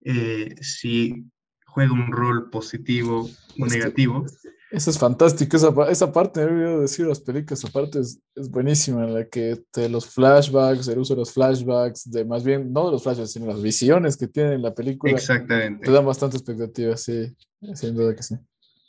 eh, 0.05 0.55
si 0.61 1.25
juega 1.65 1.93
un 1.93 2.11
rol 2.11 2.49
positivo 2.49 3.29
o 3.59 3.65
negativo. 3.65 4.25
Eso 4.71 4.89
es 4.89 4.97
fantástico, 4.97 5.55
esa, 5.55 5.71
esa 5.91 6.11
parte, 6.11 6.41
he 6.41 6.45
olvidado 6.45 6.81
decir 6.81 7.05
las 7.05 7.19
películas, 7.19 7.59
esa 7.59 7.71
parte 7.71 7.99
es, 7.99 8.19
es, 8.33 8.49
buenísima, 8.49 9.03
en 9.03 9.13
la 9.13 9.27
que 9.27 9.61
te 9.69 9.87
los 9.87 10.07
flashbacks, 10.07 10.87
el 10.87 10.97
uso 10.97 11.13
de 11.13 11.19
los 11.19 11.31
flashbacks, 11.31 12.09
de 12.09 12.25
más 12.25 12.43
bien, 12.43 12.73
no 12.73 12.87
de 12.87 12.93
los 12.93 13.03
flashbacks, 13.03 13.33
sino 13.33 13.45
las 13.45 13.61
visiones 13.61 14.17
que 14.17 14.27
tiene 14.27 14.57
la 14.57 14.73
película. 14.73 15.13
Exactamente. 15.13 15.85
Te 15.85 15.91
dan 15.91 16.03
bastante 16.03 16.37
expectativa, 16.37 16.97
sí, 16.97 17.35
sin 17.75 17.93
duda 17.95 18.15
que 18.15 18.23
sí. 18.23 18.35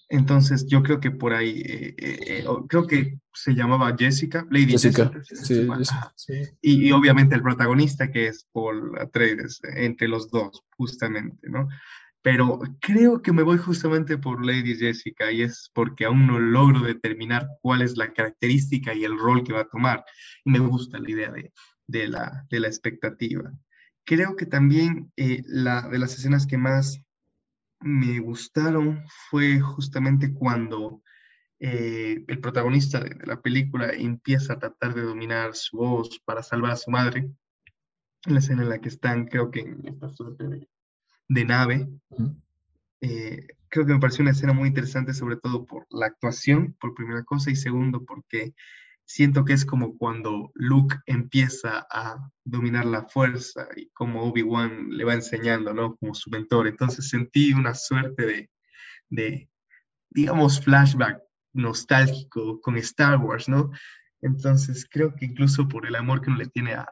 Entonces, 0.09 0.67
yo 0.67 0.83
creo 0.83 1.01
que 1.01 1.11
por 1.11 1.33
ahí, 1.33 1.63
eh, 1.65 1.95
eh, 1.99 2.19
eh, 2.27 2.45
creo 2.69 2.87
que 2.87 3.19
se 3.33 3.55
llamaba 3.55 3.95
Jessica, 3.99 4.47
Lady 4.51 4.73
Jessica. 4.73 5.11
sí, 5.25 5.67
sí. 6.15 6.35
Y, 6.61 6.89
y, 6.89 6.93
obviamente 6.93 7.35
el 7.35 7.43
protagonista 7.43 8.11
que 8.11 8.29
es 8.29 8.47
Paul 8.53 8.99
Atreides, 8.99 9.61
entre 9.75 10.09
los 10.09 10.31
dos, 10.31 10.63
justamente, 10.77 11.49
¿no? 11.49 11.69
Pero 12.23 12.61
creo 12.81 13.21
que 13.21 13.33
me 13.33 13.43
voy 13.43 13.59
justamente 13.59 14.17
por 14.17 14.45
Lady 14.45 14.77
Jessica 14.77 15.31
y 15.31 15.43
es 15.43 15.71
porque 15.75 16.07
aún 16.07 16.27
no 16.27 16.39
logro 16.39 16.81
determinar 16.81 17.47
cuál 17.61 17.83
es 17.83 17.97
la 17.97 18.13
característica 18.13 18.95
y 18.95 19.05
el 19.05 19.19
rol 19.19 19.45
que 19.45 19.53
va 19.53 19.61
a 19.61 19.69
tomar. 19.69 20.05
Y 20.45 20.51
me 20.51 20.59
gusta 20.59 20.99
la 20.99 21.11
idea 21.11 21.31
de, 21.31 21.53
de, 21.87 22.09
la, 22.09 22.47
de 22.49 22.61
la 22.61 22.69
expectativa. 22.69 23.53
Creo 24.07 24.37
que 24.37 24.47
también 24.47 25.13
la, 25.17 25.89
de 25.89 25.99
las 25.99 26.15
escenas 26.15 26.47
que 26.47 26.57
más 26.57 26.99
me 27.85 28.19
gustaron 28.19 29.05
fue 29.29 29.61
justamente 29.61 30.33
cuando 30.33 31.03
eh, 31.61 32.25
el 32.27 32.41
protagonista 32.41 32.99
de, 32.99 33.15
la 33.27 33.43
película 33.43 33.91
empieza 33.93 34.55
a 34.55 34.59
tratar 34.59 34.95
de 34.95 35.03
dominar 35.03 35.55
su 35.55 35.77
voz 35.77 36.19
para 36.25 36.43
salvar 36.43 36.73
a 36.73 36.77
su 36.77 36.91
madre. 36.91 37.31
La 38.25 38.39
escena 38.39 38.63
en 38.63 38.71
la 38.71 38.81
que 38.81 38.89
están, 38.89 39.27
creo 39.27 39.51
que 39.51 39.61
en 39.61 39.87
esta 39.87 40.09
suerte 40.09 40.67
de, 41.29 41.45
nave. 41.45 41.87
Eh, 43.03 43.47
creo 43.69 43.85
que 43.85 43.93
me 43.93 44.01
pareció 44.01 44.23
una 44.23 44.31
escena 44.31 44.55
muy 44.55 44.69
interesante, 44.69 45.13
sobre 45.13 45.37
todo 45.37 45.67
por 45.67 45.87
la 45.91 46.07
actuación, 46.07 46.75
por 46.81 46.95
primera 46.95 47.23
cosa, 47.23 47.51
y 47.51 47.57
segundo, 47.57 48.03
porque 48.03 48.55
siento 49.05 49.45
que 49.45 49.53
es 49.53 49.65
como 49.65 49.97
cuando 49.97 50.51
Luke 50.55 50.97
empieza 51.07 51.87
a 51.91 52.31
dominar 52.45 52.87
la 52.87 53.05
fuerza 53.05 53.69
y 53.77 53.89
como 53.91 54.23
Obi-Wan 54.23 54.91
le 54.91 55.05
va 55.05 55.15
enseñando, 55.15 55.75
¿no? 55.75 55.97
Como 55.97 56.15
su 56.15 56.31
mentor. 56.31 56.67
Entonces 56.67 57.09
sentí 57.09 57.53
una 57.53 57.75
suerte 57.75 58.27
de, 58.27 58.51
de, 59.11 59.49
digamos, 60.11 60.61
flashback 60.61 61.21
nostálgico 61.53 62.61
con 62.61 62.77
Star 62.79 63.19
Wars, 63.19 63.49
¿no? 63.49 63.71
Entonces 64.21 64.87
creo 64.91 65.15
que 65.15 65.27
incluso 65.27 65.69
por 65.69 65.87
el 65.87 65.97
amor 65.97 66.21
que 66.21 66.31
uno 66.31 66.39
le 66.39 66.47
tiene 66.47 66.75
a, 66.75 66.87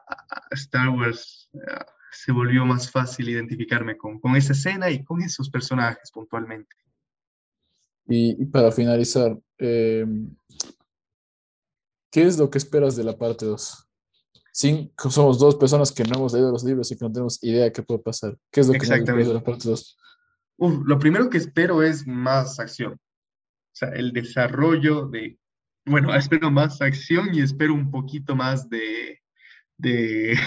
Star 0.51 0.89
Wars, 0.89 1.49
eh, 1.53 1.85
se 2.11 2.31
volvió 2.31 2.63
más 2.63 2.91
fácil 2.91 3.27
identificarme 3.27 3.97
con, 3.97 4.19
con, 4.19 4.35
esa 4.35 4.53
escena 4.53 4.91
y 4.91 5.03
con 5.03 5.21
esos 5.21 5.49
personajes 5.49 6.11
puntualmente. 6.11 6.75
Y, 8.05 8.45
para 8.45 8.71
finalizar, 8.71 9.37
eh, 9.57 10.05
¿Qué 12.13 12.21
es 12.21 12.37
lo 12.37 12.47
que 12.51 12.59
esperas 12.59 12.95
de 12.95 13.03
la 13.03 13.17
parte 13.17 13.47
2? 13.47 13.89
somos 15.09 15.39
dos 15.39 15.55
personas 15.55 15.91
que 15.91 16.03
no 16.03 16.17
hemos 16.17 16.31
leído 16.31 16.51
los 16.51 16.63
libros 16.63 16.91
y 16.91 16.95
que 16.95 17.03
no 17.03 17.11
tenemos 17.11 17.43
idea 17.43 17.63
de 17.63 17.71
qué 17.71 17.81
puede 17.81 18.01
pasar. 18.01 18.37
¿Qué 18.51 18.61
es 18.61 18.67
lo 18.67 18.73
que 18.73 18.85
esperas 18.85 19.27
de 19.27 19.33
la 19.33 19.43
parte 19.43 19.67
2? 19.67 19.97
lo 20.85 20.99
primero 20.99 21.27
que 21.31 21.39
espero 21.39 21.81
es 21.81 22.05
más 22.05 22.59
acción. 22.59 22.93
O 22.93 23.75
sea, 23.75 23.89
el 23.89 24.13
desarrollo 24.13 25.07
de, 25.07 25.39
bueno, 25.87 26.13
espero 26.15 26.51
más 26.51 26.83
acción 26.83 27.33
y 27.33 27.41
espero 27.41 27.73
un 27.73 27.89
poquito 27.89 28.35
más 28.35 28.69
de, 28.69 29.19
de 29.79 30.37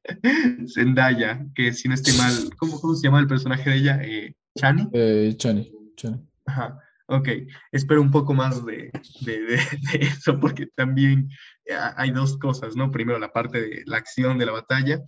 Zendaya, 0.74 1.44
que 1.54 1.74
si 1.74 1.86
no 1.86 1.94
estoy 1.94 2.14
mal, 2.14 2.32
¿cómo, 2.56 2.80
¿cómo, 2.80 2.94
se 2.94 3.06
llama 3.06 3.20
el 3.20 3.26
personaje 3.26 3.68
de 3.68 3.76
ella? 3.76 4.00
Eh, 4.02 4.34
¿Chani? 4.56 4.88
Eh, 4.94 5.34
Chani, 5.36 5.70
Chani. 5.96 6.26
Ajá. 6.46 6.78
Ok, 7.12 7.28
espero 7.72 8.00
un 8.02 8.12
poco 8.12 8.34
más 8.34 8.64
de, 8.64 8.92
de, 9.22 9.58
eso 10.00 10.38
porque 10.38 10.66
también 10.76 11.28
eh, 11.64 11.74
hay 11.96 12.12
dos 12.12 12.38
cosas, 12.38 12.76
¿no? 12.76 12.92
Primero 12.92 13.18
la 13.18 13.32
parte 13.32 13.60
de 13.60 13.82
la 13.86 13.96
acción 13.96 14.38
de 14.38 14.46
la 14.46 14.52
batalla 14.52 15.00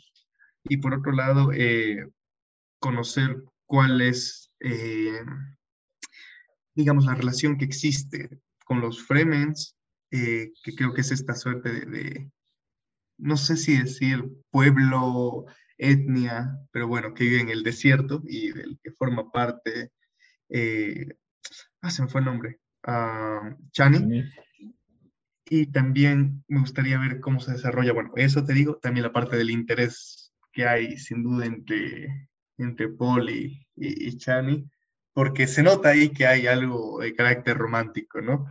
y 0.64 0.78
por 0.78 0.94
otro 0.94 1.12
lado 1.12 1.52
eh, 1.52 2.08
conocer 2.80 3.44
cuál 3.66 4.00
es, 4.00 4.50
eh, 4.58 5.20
digamos, 6.74 7.04
la 7.04 7.14
relación 7.14 7.56
que 7.56 7.66
existe 7.66 8.40
con 8.64 8.80
los 8.80 9.06
Fremens, 9.06 9.76
que 10.10 10.52
creo 10.76 10.92
que 10.92 11.02
es 11.02 11.12
esta 11.12 11.36
suerte 11.36 11.70
de, 11.86 12.30
no 13.16 13.36
sé 13.36 13.56
si 13.56 13.78
decir 13.78 14.28
pueblo, 14.50 15.46
etnia, 15.78 16.58
pero 16.72 16.88
bueno, 16.88 17.14
que 17.14 17.24
vive 17.24 17.40
en 17.42 17.48
el 17.48 17.62
desierto 17.62 18.22
y 18.24 18.50
del 18.50 18.78
que 18.82 18.90
forma 18.90 19.30
parte 19.30 19.92
ah, 21.82 21.90
se 21.90 22.02
me 22.02 22.08
fue 22.08 22.20
el 22.20 22.26
nombre, 22.26 22.60
uh, 22.86 23.54
Chani. 23.70 24.24
Y 25.44 25.66
también 25.66 26.44
me 26.48 26.60
gustaría 26.60 26.98
ver 26.98 27.20
cómo 27.20 27.40
se 27.40 27.52
desarrolla, 27.52 27.92
bueno, 27.92 28.12
eso 28.16 28.42
te 28.44 28.54
digo, 28.54 28.76
también 28.76 29.04
la 29.04 29.12
parte 29.12 29.36
del 29.36 29.50
interés 29.50 30.32
que 30.52 30.66
hay 30.66 30.96
sin 30.96 31.22
duda 31.22 31.44
entre, 31.44 32.28
entre 32.56 32.88
Paul 32.88 33.28
y, 33.28 33.66
y, 33.76 34.16
Chani, 34.16 34.66
porque 35.12 35.46
se 35.46 35.62
nota 35.62 35.90
ahí 35.90 36.10
que 36.10 36.26
hay 36.26 36.46
algo 36.46 37.00
de 37.00 37.14
carácter 37.14 37.58
romántico, 37.58 38.20
¿no? 38.22 38.46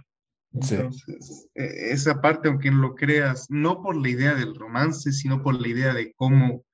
Entonces, 0.54 1.50
e, 1.56 1.92
esa 1.92 2.22
parte, 2.22 2.50
aunque 2.50 2.70
no 2.70 2.82
lo 2.82 2.96
creas, 2.96 3.50
no 3.50 3.82
por 3.82 3.96
la 3.96 4.10
idea 4.10 4.36
del 4.36 4.54
romance, 4.56 5.12
sino 5.12 5.42
por 5.42 5.60
la 5.60 5.68
idea 5.68 5.94
de 5.94 6.14
cómo 6.14 6.66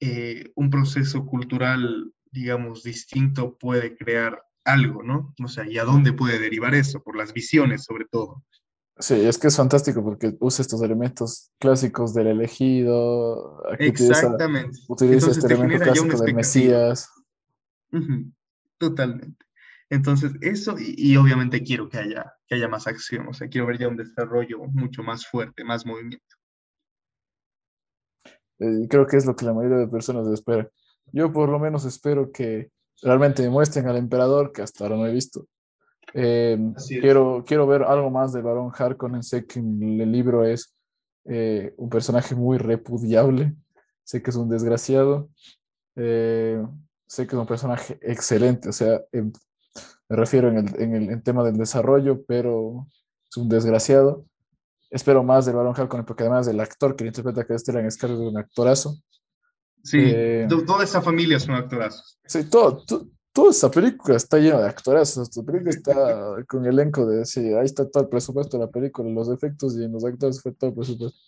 eh, 0.00 0.50
un 0.56 0.70
proceso 0.70 1.26
cultural, 1.26 2.12
digamos, 2.30 2.82
distinto 2.82 3.56
puede 3.58 3.96
crear 3.96 4.42
algo, 4.64 5.02
¿no? 5.02 5.34
O 5.42 5.48
sea, 5.48 5.68
¿y 5.68 5.78
a 5.78 5.84
dónde 5.84 6.12
puede 6.12 6.38
derivar 6.38 6.74
eso? 6.74 7.02
Por 7.02 7.16
las 7.16 7.32
visiones, 7.32 7.84
sobre 7.84 8.06
todo. 8.10 8.44
Sí, 8.98 9.14
es 9.14 9.38
que 9.38 9.48
es 9.48 9.56
fantástico 9.56 10.04
porque 10.04 10.36
usa 10.38 10.62
estos 10.62 10.82
elementos 10.82 11.50
clásicos 11.58 12.14
del 12.14 12.28
elegido. 12.28 13.62
Exactamente. 13.78 14.78
Utiliza, 14.88 15.30
este 15.30 15.46
elemento 15.46 15.84
clásico 15.84 16.18
del 16.22 16.34
Mesías. 16.34 17.10
Totalmente. 18.78 19.44
Entonces, 19.90 20.32
eso, 20.40 20.76
y, 20.78 21.16
obviamente 21.16 21.62
quiero 21.62 21.88
que 21.88 21.98
haya, 21.98 22.32
que 22.46 22.54
haya 22.54 22.66
más 22.66 22.86
acción, 22.86 23.28
o 23.28 23.34
sea, 23.34 23.48
quiero 23.48 23.66
ver 23.66 23.78
ya 23.78 23.88
un 23.88 23.96
desarrollo 23.96 24.58
mucho 24.68 25.02
más 25.02 25.26
fuerte, 25.26 25.64
más 25.64 25.84
movimiento. 25.84 26.24
Eh, 28.58 28.86
creo 28.88 29.06
que 29.06 29.18
es 29.18 29.26
lo 29.26 29.36
que 29.36 29.44
la 29.44 29.52
mayoría 29.52 29.78
de 29.78 29.88
personas 29.88 30.26
espera. 30.28 30.70
Yo 31.12 31.30
por 31.32 31.50
lo 31.50 31.58
menos 31.58 31.84
espero 31.84 32.32
que 32.32 32.70
realmente 33.02 33.42
demuestren 33.42 33.88
al 33.88 33.96
emperador, 33.96 34.52
que 34.52 34.62
hasta 34.62 34.84
ahora 34.84 34.96
no 34.96 35.06
he 35.06 35.12
visto. 35.12 35.46
Eh, 36.14 36.58
quiero, 36.88 37.44
quiero 37.46 37.66
ver 37.66 37.82
algo 37.82 38.10
más 38.10 38.32
del 38.32 38.42
varón 38.42 38.70
Harkonnen. 38.76 39.22
Sé 39.22 39.46
que 39.46 39.58
en 39.58 40.00
el 40.00 40.12
libro 40.12 40.44
es 40.44 40.74
eh, 41.24 41.74
un 41.76 41.88
personaje 41.88 42.34
muy 42.34 42.58
repudiable. 42.58 43.54
Sé 44.04 44.22
que 44.22 44.30
es 44.30 44.36
un 44.36 44.48
desgraciado. 44.48 45.30
Eh, 45.96 46.62
sé 47.06 47.26
que 47.26 47.34
es 47.34 47.40
un 47.40 47.46
personaje 47.46 47.98
excelente. 48.02 48.68
O 48.68 48.72
sea, 48.72 49.00
me 49.12 50.16
refiero 50.16 50.48
en 50.48 50.58
el, 50.58 50.80
en 50.80 51.10
el 51.10 51.22
tema 51.22 51.42
del 51.44 51.56
desarrollo, 51.56 52.22
pero 52.24 52.86
es 53.28 53.36
un 53.36 53.48
desgraciado. 53.48 54.24
Espero 54.90 55.24
más 55.24 55.46
del 55.46 55.56
varón 55.56 55.74
Harkonnen, 55.74 56.04
porque 56.04 56.22
además 56.22 56.46
el 56.48 56.60
actor 56.60 56.94
que 56.94 57.06
interpreta 57.06 57.46
que 57.46 57.58
Stellan 57.58 57.86
es 57.86 58.02
un 58.02 58.36
actorazo. 58.36 58.98
Sí, 59.82 59.98
eh, 60.00 60.48
toda 60.66 60.84
esa 60.84 61.02
familia 61.02 61.38
son 61.40 61.54
actorazos. 61.54 62.18
Sí, 62.24 62.48
todo, 62.48 62.84
toda 63.32 63.50
esa 63.50 63.70
película 63.70 64.16
está 64.16 64.38
llena 64.38 64.60
de 64.60 64.68
actores. 64.68 65.16
Esta 65.16 65.42
película 65.42 65.70
está 65.70 66.36
con 66.48 66.66
elenco 66.66 67.06
de. 67.06 67.24
Sí, 67.24 67.52
ahí 67.54 67.64
está 67.64 67.88
todo 67.88 68.04
el 68.04 68.08
presupuesto 68.08 68.58
de 68.58 68.66
la 68.66 68.70
película, 68.70 69.10
los 69.10 69.28
efectos 69.28 69.76
y 69.76 69.84
en 69.84 69.92
los 69.92 70.04
actores 70.04 70.40
fue 70.40 70.52
todo 70.52 70.70
el 70.70 70.76
presupuesto. 70.76 71.18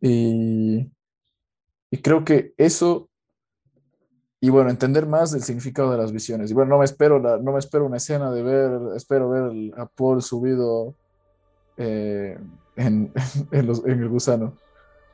Y, 0.00 0.90
y 1.90 1.98
creo 2.02 2.24
que 2.24 2.52
eso. 2.56 3.08
Y 4.40 4.50
bueno, 4.50 4.70
entender 4.70 5.06
más 5.06 5.32
el 5.34 5.42
significado 5.44 5.92
de 5.92 5.98
las 5.98 6.10
visiones. 6.10 6.50
Y 6.50 6.54
bueno, 6.54 6.70
no 6.70 6.78
me 6.78 6.84
espero, 6.84 7.20
no 7.20 7.52
me 7.52 7.58
espero 7.60 7.86
una 7.86 7.98
escena 7.98 8.32
de 8.32 8.42
ver, 8.42 8.96
espero 8.96 9.30
ver 9.30 9.72
a 9.78 9.86
Paul 9.86 10.20
subido 10.20 10.96
eh, 11.76 12.36
en, 12.74 13.12
en, 13.52 13.66
los, 13.66 13.84
en, 13.84 14.02
el 14.02 14.08
gusano. 14.08 14.56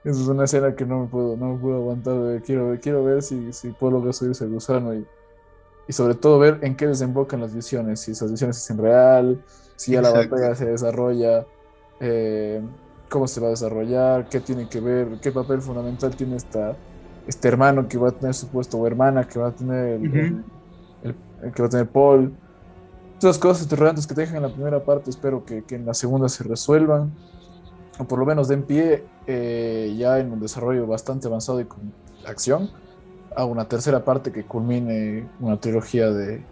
Esa 0.04 0.20
es 0.20 0.28
una 0.28 0.44
escena 0.44 0.74
que 0.74 0.86
no 0.86 1.00
me 1.00 1.06
puedo, 1.08 1.36
no 1.36 1.54
me 1.54 1.58
puedo 1.58 1.76
aguantar. 1.76 2.42
Quiero, 2.42 2.76
quiero 2.80 3.04
ver 3.04 3.22
si, 3.22 3.52
si 3.52 3.70
Paul 3.70 3.94
logra 3.94 4.12
subirse 4.12 4.44
al 4.44 4.50
gusano 4.50 4.94
y 4.94 5.06
y 5.88 5.92
sobre 5.94 6.14
todo 6.14 6.38
ver 6.38 6.58
en 6.62 6.76
qué 6.76 6.86
desembocan 6.86 7.40
las 7.40 7.54
visiones, 7.54 8.00
si 8.00 8.12
esas 8.12 8.30
visiones 8.30 8.58
son 8.58 8.76
real, 8.76 9.42
si 9.74 9.92
ya 9.92 10.02
la 10.02 10.10
batalla 10.10 10.54
se 10.54 10.66
desarrolla, 10.66 11.46
eh, 11.98 12.60
cómo 13.08 13.26
se 13.26 13.40
va 13.40 13.46
a 13.46 13.50
desarrollar, 13.50 14.28
qué 14.28 14.38
tiene 14.40 14.68
que 14.68 14.80
ver, 14.80 15.18
qué 15.22 15.32
papel 15.32 15.62
fundamental 15.62 16.14
tiene 16.14 16.36
esta, 16.36 16.76
este 17.26 17.48
hermano 17.48 17.88
que 17.88 17.96
va 17.96 18.10
a 18.10 18.12
tener 18.12 18.34
su 18.34 18.48
puesto 18.48 18.76
o 18.76 18.86
hermana 18.86 19.26
que 19.26 19.38
va 19.38 19.48
a 19.48 19.52
tener 19.52 19.94
el, 19.94 20.44
que 21.54 21.62
va 21.62 21.68
a 21.68 21.70
tener 21.70 21.88
Paul. 21.88 22.34
Todas 23.18 23.36
las 23.36 23.38
cosas 23.38 23.62
interrogantes 23.62 24.06
que 24.06 24.14
te 24.14 24.20
dejan 24.20 24.36
en 24.36 24.42
la 24.42 24.52
primera 24.52 24.84
parte, 24.84 25.08
espero 25.08 25.44
que, 25.44 25.64
que 25.64 25.74
en 25.74 25.86
la 25.86 25.94
segunda 25.94 26.28
se 26.28 26.44
resuelvan, 26.44 27.14
o 27.98 28.04
por 28.04 28.18
lo 28.18 28.26
menos 28.26 28.48
den 28.48 28.62
pie 28.62 29.04
eh, 29.26 29.94
ya 29.98 30.18
en 30.18 30.32
un 30.32 30.40
desarrollo 30.40 30.86
bastante 30.86 31.26
avanzado 31.26 31.60
y 31.60 31.64
con 31.64 31.92
acción 32.26 32.70
a 33.36 33.44
una 33.44 33.68
tercera 33.68 34.04
parte 34.04 34.32
que 34.32 34.44
culmine 34.44 35.28
una 35.40 35.58
trilogía 35.58 36.10
de, 36.10 36.42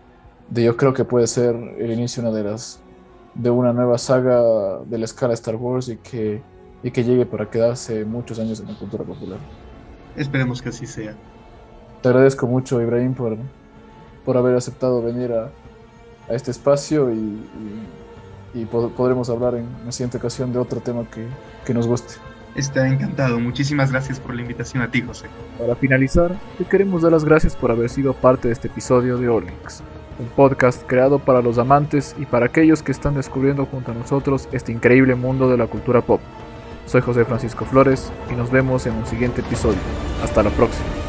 de, 0.51 0.65
yo 0.65 0.77
creo 0.77 0.93
que 0.93 1.05
puede 1.05 1.27
ser 1.27 1.55
el 1.55 1.91
inicio 1.93 2.23
una 2.23 2.33
de 2.33 2.45
las 2.45 2.81
de 3.35 3.51
una 3.51 3.73
nueva 3.73 3.99
saga 3.99 4.79
de 4.85 4.99
la 4.99 5.05
escala 5.05 5.35
Star 5.35 5.57
Wars 5.57 5.89
y 5.89 5.99
que, 5.99 6.43
y 6.83 6.91
que 6.91 7.05
llegue 7.05 7.27
para 7.27 7.51
quedarse 7.51 8.05
muchos 8.05 8.39
años 8.39 8.61
en 8.61 8.69
la 8.69 8.79
cultura 8.79 9.05
popular. 9.05 9.39
Esperemos 10.17 10.63
que 10.63 10.71
así 10.71 10.87
sea. 10.87 11.15
Te 12.03 12.09
agradezco 12.09 12.47
mucho, 12.47 12.81
Ibrahim, 12.81 13.15
por, 13.15 13.37
por 14.25 14.37
haber 14.39 14.57
aceptado 14.57 15.03
venir 15.03 15.33
a, 15.33 15.51
a 16.29 16.35
este 16.35 16.51
espacio 16.51 17.11
y, 17.13 17.17
y, 17.17 17.89
podremos 18.65 19.29
hablar 19.31 19.55
en 19.55 19.67
la 19.85 19.93
siguiente 19.93 20.19
ocasión 20.19 20.53
de 20.53 20.59
otro 20.59 20.81
tema 20.81 21.05
que, 21.11 21.27
que 21.65 21.75
nos 21.75 21.87
guste. 21.87 22.15
Está 22.57 22.89
encantado. 22.89 23.39
Muchísimas 23.39 23.93
gracias 23.93 24.19
por 24.19 24.35
la 24.35 24.41
invitación 24.41 24.83
a 24.83 24.91
ti, 24.91 25.03
José. 25.03 25.27
Para 25.59 25.77
finalizar, 25.77 26.35
te 26.57 26.65
queremos 26.65 27.03
dar 27.03 27.13
las 27.13 27.25
gracias 27.25 27.55
por 27.55 27.71
haber 27.71 27.91
sido 27.91 28.15
parte 28.15 28.49
de 28.49 28.55
este 28.55 28.69
episodio 28.69 29.19
de 29.19 29.29
Orlinks, 29.29 29.83
un 30.19 30.27
podcast 30.29 30.83
creado 30.87 31.19
para 31.19 31.43
los 31.43 31.59
amantes 31.59 32.17
y 32.19 32.25
para 32.25 32.47
aquellos 32.47 32.83
que 32.83 32.93
están 32.93 33.15
descubriendo 33.15 33.67
junto 33.67 33.93
a 33.93 33.95
nosotros 33.95 34.49
este 34.53 34.73
increíble 34.73 35.15
mundo 35.15 35.51
de 35.51 35.59
la 35.59 35.67
cultura 35.67 36.01
pop. 36.01 36.21
Soy 36.87 37.03
José 37.03 37.27
Francisco 37.27 37.67
Flores 37.67 38.11
y 38.31 38.35
nos 38.35 38.51
vemos 38.51 38.87
en 38.87 38.95
un 38.95 39.07
siguiente 39.07 39.43
episodio. 39.43 39.79
Hasta 40.23 40.43
la 40.43 40.51
próxima. 40.51 41.06